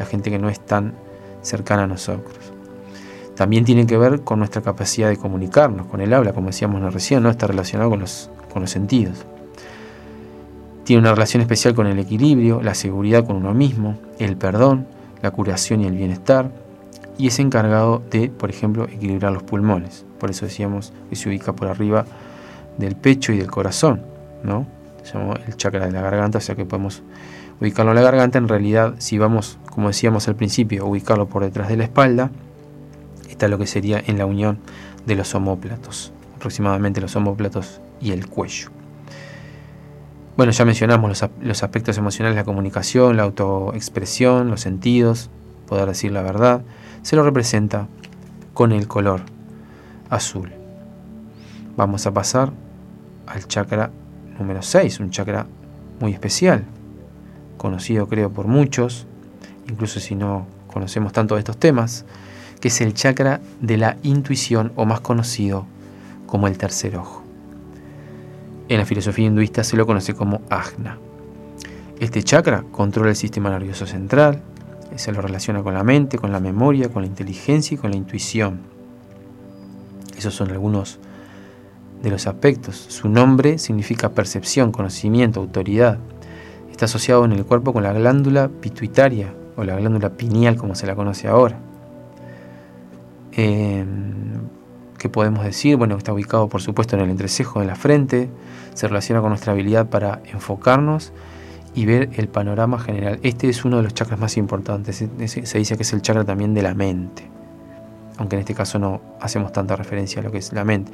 la 0.00 0.04
gente 0.04 0.32
que 0.32 0.40
no 0.40 0.48
es 0.48 0.58
tan 0.58 0.94
cercana 1.42 1.84
a 1.84 1.86
nosotros. 1.86 2.52
También 3.36 3.64
tiene 3.64 3.86
que 3.86 3.96
ver 3.96 4.22
con 4.22 4.40
nuestra 4.40 4.62
capacidad 4.62 5.08
de 5.08 5.16
comunicarnos, 5.16 5.86
con 5.86 6.00
el 6.00 6.12
habla, 6.12 6.32
como 6.32 6.48
decíamos 6.48 6.92
recién, 6.92 7.22
¿no? 7.22 7.30
está 7.30 7.46
relacionado 7.46 7.88
con 7.88 8.00
los 8.00 8.30
sentidos. 8.64 9.26
Tiene 10.82 11.02
una 11.02 11.12
relación 11.12 11.40
especial 11.40 11.76
con 11.76 11.86
el 11.86 12.00
equilibrio, 12.00 12.62
la 12.62 12.74
seguridad 12.74 13.24
con 13.24 13.36
uno 13.36 13.54
mismo, 13.54 13.96
el 14.18 14.36
perdón, 14.36 14.88
la 15.22 15.30
curación 15.30 15.82
y 15.82 15.86
el 15.86 15.94
bienestar, 15.94 16.50
y 17.20 17.26
es 17.26 17.38
encargado 17.38 18.02
de, 18.10 18.30
por 18.30 18.48
ejemplo, 18.48 18.84
equilibrar 18.84 19.30
los 19.30 19.42
pulmones. 19.42 20.06
Por 20.18 20.30
eso 20.30 20.46
decíamos 20.46 20.94
que 21.10 21.16
se 21.16 21.28
ubica 21.28 21.52
por 21.52 21.68
arriba 21.68 22.06
del 22.78 22.96
pecho 22.96 23.34
y 23.34 23.36
del 23.36 23.50
corazón, 23.50 24.00
¿no? 24.42 24.66
Se 25.02 25.18
llama 25.18 25.38
el 25.46 25.54
chakra 25.54 25.84
de 25.84 25.92
la 25.92 26.00
garganta, 26.00 26.38
o 26.38 26.40
sea 26.40 26.54
que 26.54 26.64
podemos 26.64 27.02
ubicarlo 27.60 27.92
en 27.92 27.96
la 27.96 28.02
garganta. 28.02 28.38
En 28.38 28.48
realidad, 28.48 28.94
si 28.98 29.18
vamos, 29.18 29.58
como 29.70 29.88
decíamos 29.88 30.28
al 30.28 30.34
principio, 30.34 30.86
ubicarlo 30.86 31.26
por 31.26 31.44
detrás 31.44 31.68
de 31.68 31.76
la 31.76 31.84
espalda, 31.84 32.30
está 33.28 33.48
lo 33.48 33.58
que 33.58 33.66
sería 33.66 34.02
en 34.06 34.16
la 34.16 34.24
unión 34.24 34.58
de 35.04 35.14
los 35.14 35.34
homóplatos, 35.34 36.14
aproximadamente 36.36 37.02
los 37.02 37.14
homóplatos 37.16 37.82
y 38.00 38.12
el 38.12 38.28
cuello. 38.28 38.70
Bueno, 40.38 40.52
ya 40.52 40.64
mencionamos 40.64 41.22
los, 41.42 41.62
aspectos 41.62 41.98
emocionales, 41.98 42.34
la 42.34 42.44
comunicación, 42.44 43.18
la 43.18 43.24
autoexpresión, 43.24 44.48
los 44.48 44.62
sentidos, 44.62 45.28
poder 45.66 45.86
decir 45.86 46.12
la 46.12 46.22
verdad. 46.22 46.62
Se 47.02 47.16
lo 47.16 47.22
representa 47.22 47.88
con 48.52 48.72
el 48.72 48.86
color 48.86 49.22
azul. 50.10 50.52
Vamos 51.76 52.06
a 52.06 52.12
pasar 52.12 52.52
al 53.26 53.46
chakra 53.46 53.90
número 54.38 54.62
6, 54.62 55.00
un 55.00 55.10
chakra 55.10 55.46
muy 56.00 56.12
especial, 56.12 56.64
conocido 57.56 58.06
creo 58.06 58.30
por 58.30 58.46
muchos, 58.46 59.06
incluso 59.68 60.00
si 60.00 60.14
no 60.14 60.46
conocemos 60.66 61.12
tanto 61.12 61.34
de 61.34 61.40
estos 61.40 61.56
temas, 61.56 62.04
que 62.60 62.68
es 62.68 62.80
el 62.80 62.92
chakra 62.94 63.40
de 63.60 63.76
la 63.76 63.96
intuición 64.02 64.72
o 64.76 64.84
más 64.84 65.00
conocido 65.00 65.66
como 66.26 66.48
el 66.48 66.58
tercer 66.58 66.96
ojo. 66.96 67.22
En 68.68 68.78
la 68.78 68.86
filosofía 68.86 69.26
hinduista 69.26 69.64
se 69.64 69.76
lo 69.76 69.86
conoce 69.86 70.14
como 70.14 70.42
ajna. 70.50 70.98
Este 71.98 72.22
chakra 72.22 72.64
controla 72.70 73.10
el 73.10 73.16
sistema 73.16 73.50
nervioso 73.50 73.86
central, 73.86 74.42
se 74.96 75.12
lo 75.12 75.20
relaciona 75.20 75.62
con 75.62 75.74
la 75.74 75.84
mente, 75.84 76.18
con 76.18 76.32
la 76.32 76.40
memoria, 76.40 76.88
con 76.88 77.02
la 77.02 77.08
inteligencia 77.08 77.74
y 77.74 77.78
con 77.78 77.90
la 77.90 77.96
intuición. 77.96 78.60
Esos 80.16 80.34
son 80.34 80.50
algunos 80.50 80.98
de 82.02 82.10
los 82.10 82.26
aspectos. 82.26 82.76
Su 82.76 83.08
nombre 83.08 83.58
significa 83.58 84.10
percepción, 84.10 84.72
conocimiento, 84.72 85.40
autoridad. 85.40 85.98
Está 86.70 86.86
asociado 86.86 87.24
en 87.24 87.32
el 87.32 87.44
cuerpo 87.44 87.72
con 87.72 87.82
la 87.82 87.92
glándula 87.92 88.48
pituitaria 88.48 89.32
o 89.56 89.64
la 89.64 89.76
glándula 89.76 90.10
pineal 90.10 90.56
como 90.56 90.74
se 90.74 90.86
la 90.86 90.94
conoce 90.94 91.28
ahora. 91.28 91.58
Eh, 93.32 93.84
¿Qué 94.98 95.08
podemos 95.08 95.44
decir? 95.44 95.76
Bueno, 95.76 95.96
está 95.96 96.12
ubicado 96.12 96.48
por 96.48 96.60
supuesto 96.60 96.96
en 96.96 97.02
el 97.02 97.10
entrecejo 97.10 97.60
de 97.60 97.66
la 97.66 97.74
frente, 97.74 98.28
se 98.74 98.86
relaciona 98.86 99.22
con 99.22 99.30
nuestra 99.30 99.52
habilidad 99.52 99.88
para 99.88 100.20
enfocarnos 100.26 101.12
y 101.74 101.86
ver 101.86 102.10
el 102.16 102.28
panorama 102.28 102.78
general. 102.78 103.20
Este 103.22 103.48
es 103.48 103.64
uno 103.64 103.78
de 103.78 103.84
los 103.84 103.94
chakras 103.94 104.18
más 104.18 104.36
importantes, 104.36 104.96
se 104.96 105.58
dice 105.58 105.76
que 105.76 105.82
es 105.82 105.92
el 105.92 106.02
chakra 106.02 106.24
también 106.24 106.54
de 106.54 106.62
la 106.62 106.74
mente, 106.74 107.24
aunque 108.18 108.36
en 108.36 108.40
este 108.40 108.54
caso 108.54 108.78
no 108.78 109.00
hacemos 109.20 109.52
tanta 109.52 109.76
referencia 109.76 110.20
a 110.20 110.24
lo 110.24 110.32
que 110.32 110.38
es 110.38 110.52
la 110.52 110.64
mente. 110.64 110.92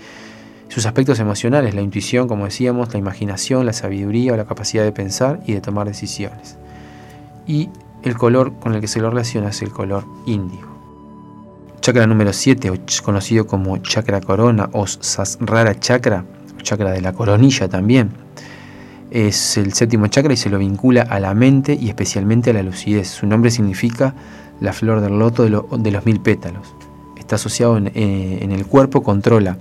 Sus 0.69 0.85
aspectos 0.85 1.21
emocionales, 1.21 1.75
la 1.75 1.81
intuición, 1.81 2.27
como 2.27 2.45
decíamos, 2.45 2.93
la 2.93 2.99
imaginación, 2.99 3.67
la 3.67 3.73
sabiduría 3.73 4.33
o 4.33 4.37
la 4.37 4.47
capacidad 4.47 4.83
de 4.83 4.93
pensar 4.93 5.41
y 5.47 5.55
de 5.55 5.61
tomar 5.61 5.87
decisiones. 5.87 6.59
Y 7.47 7.71
el 8.03 8.17
color 8.17 8.55
con 8.59 8.75
el 8.75 8.81
que 8.81 8.89
se 8.89 9.01
lo 9.01 9.09
relaciona 9.11 9.51
es 9.51 9.63
el 9.63 9.71
color 9.71 10.05
índigo. 10.27 10.77
Chakra 11.81 12.07
número 12.09 12.33
7, 12.33 12.73
conocido 13.05 13.47
como 13.47 13.79
chakra 13.79 14.21
corona 14.21 14.69
o 14.73 14.89
sasrara 14.89 15.79
chakra, 15.79 16.25
chakra 16.63 16.91
de 16.91 17.01
la 17.01 17.13
coronilla 17.13 17.69
también, 17.69 18.11
es 19.17 19.57
el 19.57 19.73
séptimo 19.73 20.09
chakra 20.09 20.35
y 20.35 20.37
se 20.37 20.51
lo 20.51 20.59
vincula 20.59 21.03
a 21.03 21.19
la 21.21 21.33
mente 21.33 21.77
y 21.81 21.89
especialmente 21.89 22.51
a 22.51 22.53
la 22.53 22.63
lucidez. 22.63 23.09
Su 23.09 23.27
nombre 23.27 23.51
significa 23.51 24.15
la 24.61 24.73
flor 24.73 25.01
del 25.01 25.19
loto 25.19 25.45
de, 25.45 25.91
los 25.91 26.05
mil 26.05 26.21
pétalos. 26.21 26.75
Está 27.17 27.37
asociado 27.37 27.79
en, 27.79 27.89
eh, 27.95 28.39
en 28.43 28.53
el 28.53 28.67
cuerpo, 28.67 29.03
controla 29.03 29.57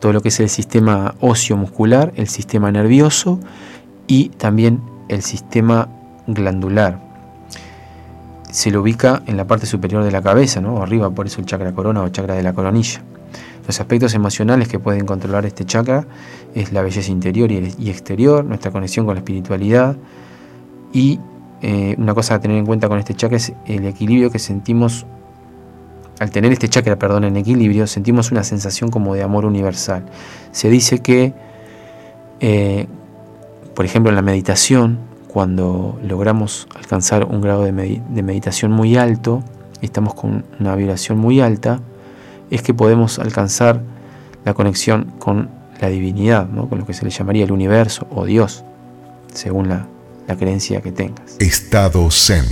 todo 0.00 0.12
lo 0.12 0.22
que 0.22 0.28
es 0.28 0.40
el 0.40 0.48
sistema 0.48 1.14
óseo 1.20 1.56
muscular, 1.56 2.12
el 2.16 2.28
sistema 2.28 2.72
nervioso 2.72 3.40
y 4.06 4.30
también 4.30 4.80
el 5.08 5.22
sistema 5.22 5.88
glandular 6.26 7.04
se 8.50 8.70
lo 8.70 8.82
ubica 8.82 9.22
en 9.26 9.36
la 9.36 9.46
parte 9.46 9.66
superior 9.66 10.04
de 10.04 10.12
la 10.12 10.22
cabeza, 10.22 10.60
¿no? 10.60 10.80
arriba, 10.80 11.10
por 11.10 11.26
eso 11.26 11.40
el 11.40 11.46
chakra 11.46 11.72
corona 11.72 12.02
o 12.02 12.08
chakra 12.08 12.34
de 12.34 12.42
la 12.42 12.52
coronilla. 12.52 13.02
Los 13.66 13.80
aspectos 13.80 14.14
emocionales 14.14 14.68
que 14.68 14.78
pueden 14.78 15.06
controlar 15.06 15.46
este 15.46 15.64
chakra 15.64 16.06
es 16.54 16.72
la 16.72 16.82
belleza 16.82 17.10
interior 17.10 17.50
y 17.50 17.90
exterior, 17.90 18.44
nuestra 18.44 18.70
conexión 18.70 19.06
con 19.06 19.14
la 19.14 19.20
espiritualidad 19.20 19.96
y 20.92 21.18
eh, 21.62 21.94
una 21.98 22.14
cosa 22.14 22.34
a 22.34 22.40
tener 22.40 22.58
en 22.58 22.66
cuenta 22.66 22.88
con 22.88 22.98
este 22.98 23.14
chakra 23.14 23.38
es 23.38 23.52
el 23.66 23.86
equilibrio 23.86 24.30
que 24.30 24.38
sentimos 24.38 25.06
al 26.20 26.30
tener 26.30 26.52
este 26.52 26.68
chakra, 26.68 26.96
perdón, 26.96 27.24
en 27.24 27.36
equilibrio, 27.36 27.86
sentimos 27.86 28.30
una 28.30 28.44
sensación 28.44 28.90
como 28.90 29.14
de 29.14 29.22
amor 29.22 29.44
universal. 29.44 30.04
Se 30.52 30.68
dice 30.70 31.00
que, 31.00 31.34
eh, 32.40 32.86
por 33.74 33.84
ejemplo, 33.84 34.10
en 34.10 34.16
la 34.16 34.22
meditación, 34.22 34.98
cuando 35.26 35.98
logramos 36.02 36.68
alcanzar 36.76 37.24
un 37.24 37.40
grado 37.40 37.64
de, 37.64 37.72
meditación 37.72 38.70
muy 38.70 38.96
alto, 38.96 39.42
estamos 39.82 40.14
con 40.14 40.44
una 40.60 40.76
vibración 40.76 41.18
muy 41.18 41.40
alta, 41.40 41.80
es 42.54 42.62
que 42.62 42.72
podemos 42.72 43.18
alcanzar 43.18 43.82
la 44.44 44.54
conexión 44.54 45.12
con 45.18 45.50
la 45.80 45.88
divinidad, 45.88 46.48
con 46.68 46.78
lo 46.78 46.86
que 46.86 46.94
se 46.94 47.04
le 47.04 47.10
llamaría 47.10 47.44
el 47.44 47.52
universo 47.52 48.06
o 48.10 48.24
Dios, 48.24 48.62
según 49.32 49.68
la, 49.68 49.88
la 50.28 50.36
creencia 50.36 50.80
que 50.80 50.92
tengas. 50.92 51.36
Estado 51.40 52.08
Zen, 52.12 52.44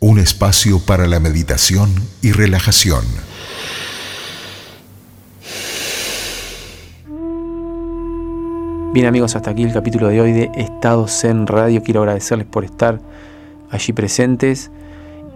un 0.00 0.18
espacio 0.18 0.78
para 0.80 1.06
la 1.06 1.20
meditación 1.20 1.94
y 2.22 2.32
relajación. 2.32 3.04
Bien 8.94 9.06
amigos, 9.06 9.36
hasta 9.36 9.50
aquí 9.50 9.62
el 9.62 9.72
capítulo 9.74 10.08
de 10.08 10.22
hoy 10.22 10.32
de 10.32 10.50
Estado 10.54 11.06
Zen 11.06 11.46
Radio. 11.46 11.82
Quiero 11.82 12.00
agradecerles 12.00 12.46
por 12.46 12.64
estar 12.64 12.98
allí 13.70 13.92
presentes 13.92 14.70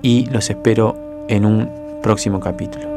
y 0.01 0.25
los 0.31 0.49
espero 0.49 1.27
en 1.29 1.45
un 1.45 1.71
próximo 2.03 2.41
capítulo. 2.41 2.92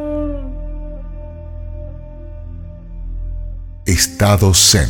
Estado 3.95 4.53
Zen 4.53 4.89